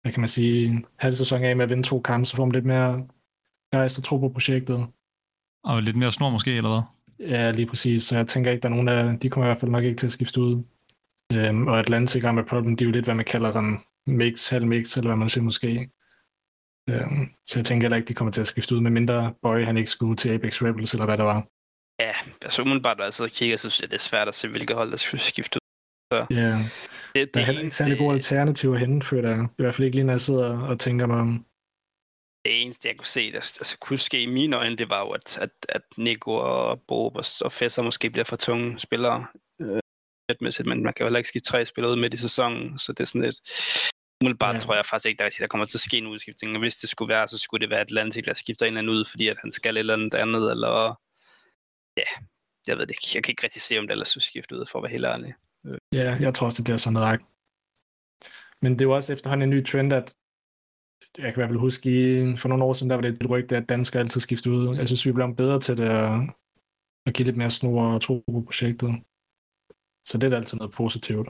[0.02, 2.52] hvad kan man sige, halv sæson af med at vinde to kampe, så får man
[2.52, 3.04] lidt mere
[3.74, 4.88] gejst og tro på projektet.
[5.64, 6.82] Og lidt mere snor måske, eller hvad?
[7.30, 8.04] Ja, lige præcis.
[8.04, 9.98] Så jeg tænker ikke, der er nogen af, de kommer i hvert fald nok ikke
[9.98, 10.64] til at skifte ud.
[11.34, 14.50] Øhm, og Atlantic og med Problem, de er jo lidt, hvad man kalder sådan mix,
[14.50, 15.90] halv mix, eller hvad man siger måske.
[16.92, 19.66] Øhm, så jeg tænker heller ikke, de kommer til at skifte ud, med mindre Boy
[19.66, 21.48] han ikke skulle til Apex Rebels, eller hvad det var.
[22.00, 24.36] Ja, altså umiddelbart, når jeg sidder og kigger, så synes jeg, det er svært at
[24.36, 25.68] se, hvilke hold, der skal skifte ud.
[26.14, 26.70] Så Ja,
[27.16, 29.44] det, der er heller ikke særlig gode alternativer henne, føler jeg.
[29.60, 31.46] I hvert fald ikke lige, når jeg sidder og tænker mig om.
[32.46, 35.10] det eneste, jeg kunne se, der altså, kunne ske i mine øjne, det var jo,
[35.10, 39.26] at, at, at Nico og Bob og, og Fesser måske bliver for tunge spillere.
[39.62, 39.82] Øh,
[40.66, 43.00] men man kan jo heller ikke skifte tre spillere ud midt i sæsonen, så det
[43.00, 43.40] er sådan lidt...
[44.22, 44.60] Umiddelbart Ja.
[44.60, 46.76] tror jeg faktisk ikke, der, er, der kommer til at ske en udskiftning, og hvis
[46.76, 49.28] det skulle være, så skulle det være Atlantic, der skifter en eller anden ud, fordi
[49.28, 51.00] at han skal eller andet andet, eller...
[51.98, 52.10] Ja,
[52.68, 53.08] jeg ved det ikke.
[53.16, 55.06] Jeg kan ikke rigtig se, om det ellers skulle skifte ud, for at være helt
[55.06, 55.34] ærlig.
[55.94, 57.22] Ja, jeg tror også, det bliver sådan noget.
[58.62, 60.14] Men det er jo også efterhånden en ny trend, at
[61.18, 63.30] jeg kan i hvert fald huske, i, for nogle år siden, der var det et
[63.30, 64.76] rygte, at danskere altid skifter ud.
[64.76, 66.12] Jeg synes, vi er blevet bedre til det, at,
[67.06, 68.92] at give lidt mere snor og tro på projektet.
[70.08, 71.30] Så det er da altid noget positivt.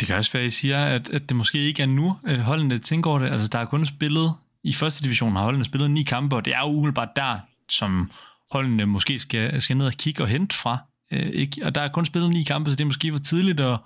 [0.00, 2.38] Det kan også være, at I siger, at, at det måske ikke er nu, øh,
[2.38, 3.30] holdene tænker over det.
[3.30, 4.32] Altså, der er kun spillet,
[4.64, 8.10] i første division har holdene spillet ni kampe, og det er jo umiddelbart der, som
[8.50, 10.78] holdene måske skal, skal ned og kigge og hente fra.
[11.10, 11.66] Øh, ikke?
[11.66, 13.78] Og der er kun spillet ni kampe, så det er måske for tidligt at,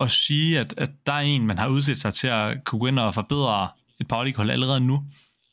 [0.00, 2.86] at sige, at, at der er en, man har udsat sig til at kunne gå
[2.86, 3.68] ind og forbedre
[4.00, 5.04] et partyhold allerede nu.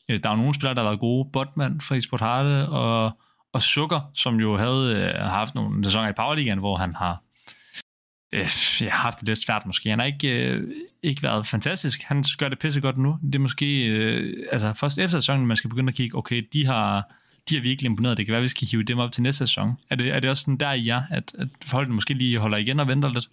[0.08, 1.28] Øh, der er jo nogle spillere, der har været gode.
[1.32, 3.18] Botman fra Esport Harte og,
[3.52, 7.22] og Sukker, som jo havde øh, haft nogle sæsoner i Powerligaen, hvor han har
[8.32, 8.50] øh,
[8.80, 9.90] jeg har haft det lidt svært måske.
[9.90, 10.68] Han har ikke, øh,
[11.02, 12.02] ikke været fantastisk.
[12.02, 13.18] Han gør det pisse godt nu.
[13.22, 16.66] Det er måske, øh, altså først efter sæsonen, man skal begynde at kigge, okay, de
[16.66, 17.12] har,
[17.48, 18.16] de har virkelig imponeret.
[18.16, 19.72] Det kan være, vi skal hive dem op til næste sæson.
[19.90, 22.58] Er det, er det også sådan der i jer, at, at folk måske lige holder
[22.58, 23.28] igen og venter lidt?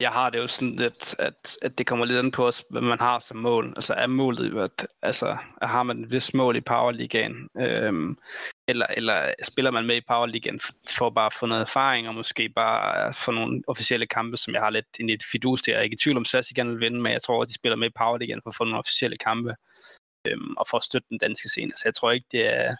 [0.00, 2.82] Jeg har det jo sådan lidt, at, at det kommer lidt an på os, hvad
[2.82, 3.72] man har som mål.
[3.76, 8.18] Altså er målet at altså, har man et vist mål i Powerligaen, øhm,
[8.68, 12.48] eller, eller spiller man med i Powerligaen for bare at få noget erfaring, og måske
[12.48, 15.70] bare få nogle officielle kampe, som jeg har lidt i lidt fidus til.
[15.70, 17.54] Jeg er ikke i tvivl om, SAS gerne vil vinde, men jeg tror, at de
[17.54, 19.54] spiller med i Powerligaen for at få nogle officielle kampe,
[20.28, 21.72] øhm, og for at støtte den danske scene.
[21.72, 22.76] Så jeg tror ikke, det er,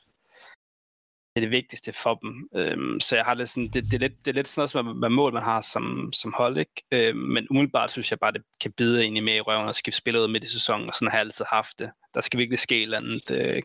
[1.35, 2.49] det er det vigtigste for dem.
[2.55, 4.71] Øhm, så jeg har lidt sådan, det, det, er lidt, det er lidt sådan noget,
[4.71, 6.83] som hvad mål man har som, som hold, ikke?
[6.93, 9.99] Øhm, men umiddelbart synes jeg bare, det kan bide egentlig med i røven og skifte
[9.99, 11.91] spillet ud midt i sæsonen, og sådan har jeg altid haft det.
[12.15, 13.63] Der skal virkelig ske et eller andet øh,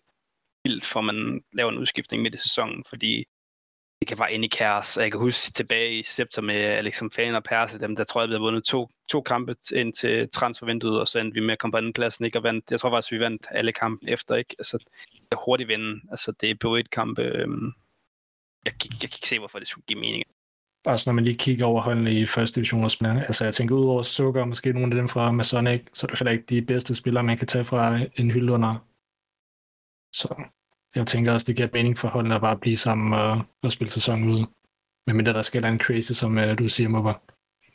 [0.63, 3.25] vildt, for man laver en udskiftning midt i sæsonen, fordi
[3.99, 4.97] det kan bare ind i kaos.
[4.97, 8.21] Og jeg kan huske tilbage i september med Alexander Fan og Perse, dem der tror
[8.21, 11.51] jeg, vi havde vundet to, to kampe ind til transfervinduet, og så endte vi med
[11.51, 12.39] at komme på anden pladsen, ikke?
[12.39, 14.55] Og vandt, jeg tror faktisk, vi vandt alle kampe efter, ikke?
[14.59, 14.77] Altså,
[15.31, 16.01] det hurtigt vinde.
[16.11, 17.21] Altså, det er på et kampe.
[17.21, 17.65] Øhm,
[18.65, 20.23] jeg, jeg, jeg kan ikke se, hvorfor det skulle give mening.
[20.83, 23.25] Bare når man lige kigger over holdene i første division og spillerne.
[23.25, 26.19] Altså jeg tænker ud over Sukker, måske nogle af dem fra Masonic, så er det
[26.19, 28.75] heller ikke de bedste spillere, man kan tage fra en hylde under.
[30.13, 30.43] Så
[30.95, 33.91] jeg tænker også, det giver mening for holdene at bare blive sammen og, og spille
[33.91, 34.45] sæsonen ud.
[35.07, 37.13] Men mindre der skal en crazy, som uh, du siger, Mubber.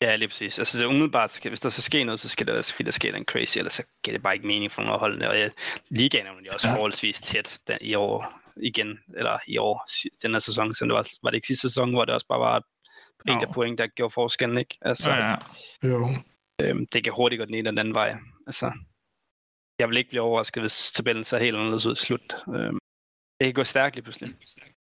[0.03, 0.59] Ja, lige præcis.
[0.59, 2.91] Altså, det er umiddelbart, hvis der så sker noget, så skal det også, fordi der
[2.93, 5.29] sker en crazy, ellers så giver det bare ikke mening for nogle af holdene.
[5.31, 5.49] Og ja,
[5.89, 6.75] ligaen er jo også Ja.
[6.75, 9.87] forholdsvis tæt der, i år igen, eller i år,
[10.23, 12.41] den her sæson, som det var, var det ikke sidste sæson, hvor det også bare
[12.41, 12.63] var et
[13.29, 13.53] enkelt Jo.
[13.53, 14.79] point, der gjorde forskellen, ikke?
[14.83, 15.37] Altså, Ja, ja.
[15.89, 16.09] Jo.
[16.61, 18.17] øhm, det kan hurtigt gå den ene eller den anden vej.
[18.47, 18.73] Altså,
[19.79, 22.37] jeg vil ikke blive overrasket, hvis tabellen ser helt anderledes ud slut.
[22.49, 22.79] Øhm,
[23.41, 24.35] det kan gå stærkt lige pludselig.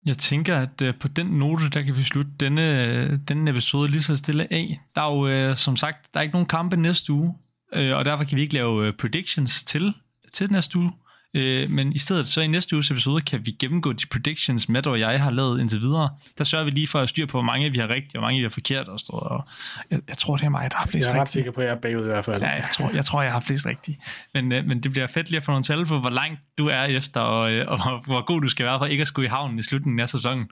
[0.06, 3.90] Jeg tænker, at øh, på den note, der kan vi slutte denne, øh, denne episode
[3.90, 4.80] lige så stille af.
[4.94, 7.34] Der er jo, øh, som sagt, der er ikke nogen kampe næste uge,
[7.74, 9.94] øh, og derfor kan vi ikke lave øh, predictions til,
[10.32, 10.92] til næste uge.
[11.34, 14.86] Øh, men i stedet så i næste uges episode kan vi gennemgå de predictions, Matt
[14.86, 16.10] og jeg har lavet indtil videre.
[16.38, 18.26] Der sørger vi lige for at styre på, hvor mange vi har rigtigt, og hvor
[18.26, 18.88] mange vi har forkert.
[18.88, 19.44] Og, stået, og
[19.90, 21.66] jeg, jeg, tror, det er mig, der har flest Jeg er ret sikker på, at
[21.66, 22.42] jeg er bagud i hvert fald.
[22.42, 23.98] Ja, jeg tror, jeg tror, jeg har flest rigtigt.
[24.34, 26.66] Men, øh, men det bliver fedt lige at få nogle tal på, hvor langt du
[26.68, 29.26] er efter, og, øh, og hvor, hvor god du skal være for ikke at skulle
[29.26, 30.48] i havnen i slutningen af sæsonen.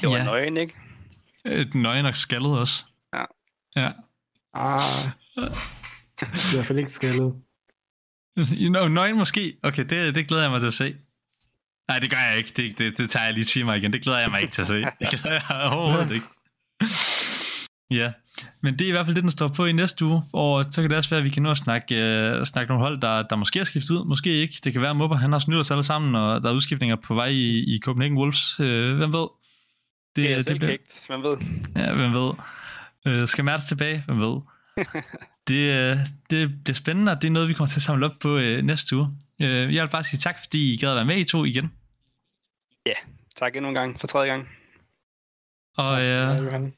[0.00, 0.18] Det var Ja.
[0.18, 0.24] ja.
[0.24, 0.74] nøgen, ikke?
[1.44, 2.84] Øh, nøgen og skaldet også.
[3.14, 3.24] Ja.
[3.76, 3.90] Ja.
[4.54, 4.80] Ah,
[5.36, 5.44] jeg
[6.20, 7.34] er i hvert fald ikke skaldet.
[8.62, 9.56] You know, nøgen måske.
[9.62, 10.94] Okay, det, det glæder jeg mig til at se.
[11.88, 12.52] Nej, det gør jeg ikke.
[12.56, 13.92] Det, det, det tager jeg lige til mig igen.
[13.92, 14.74] Det glæder jeg mig ikke til at se.
[15.00, 16.26] Det glæder jeg overhovedet ikke.
[17.90, 18.12] Ja,
[18.62, 20.80] men det er i hvert fald det, den står på i næste uge, og så
[20.82, 21.94] kan det også være, at vi kan nå at snakke,
[22.38, 24.54] uh, snakke nogle hold, der, der måske er skiftet ud, måske ikke.
[24.64, 26.96] Det kan være, at Mupper, han har snydt os alle sammen, og der er udskiftninger
[26.96, 28.60] på vej i, i Copenhagen Wolves.
[28.60, 28.66] Uh,
[28.96, 29.26] hvem ved?
[30.16, 30.76] Det, er det bliver-
[31.08, 31.36] man ved.
[31.76, 32.32] Ja, hvem ved.
[33.08, 34.02] Øh, skal Mertens tilbage?
[34.06, 34.40] Hvem ved.
[35.48, 35.96] Det, øh,
[36.30, 38.62] det bliver spændende, og det er noget, vi kommer til at samle op på øh,
[38.62, 39.08] næste uge.
[39.40, 41.70] Øh, jeg vil bare sige tak, fordi I gad at være med i to igen.
[43.40, 44.48] Tak endnu en gang, for tredje gang.
[45.76, 46.72] Og Tak øh, have, Johan.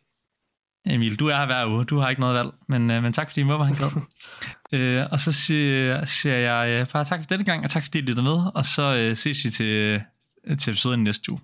[0.87, 1.85] Emil, du er her hver uge.
[1.85, 2.51] Du har ikke noget valg.
[2.69, 3.91] Men, øh, men tak, fordi I må være glad.
[4.75, 7.99] øh, og så siger, siger jeg øh, bare tak for denne gang, og tak fordi
[7.99, 8.53] I lyttede med.
[8.55, 10.03] Og så øh, ses vi til,
[10.59, 11.41] til episoden næste uge.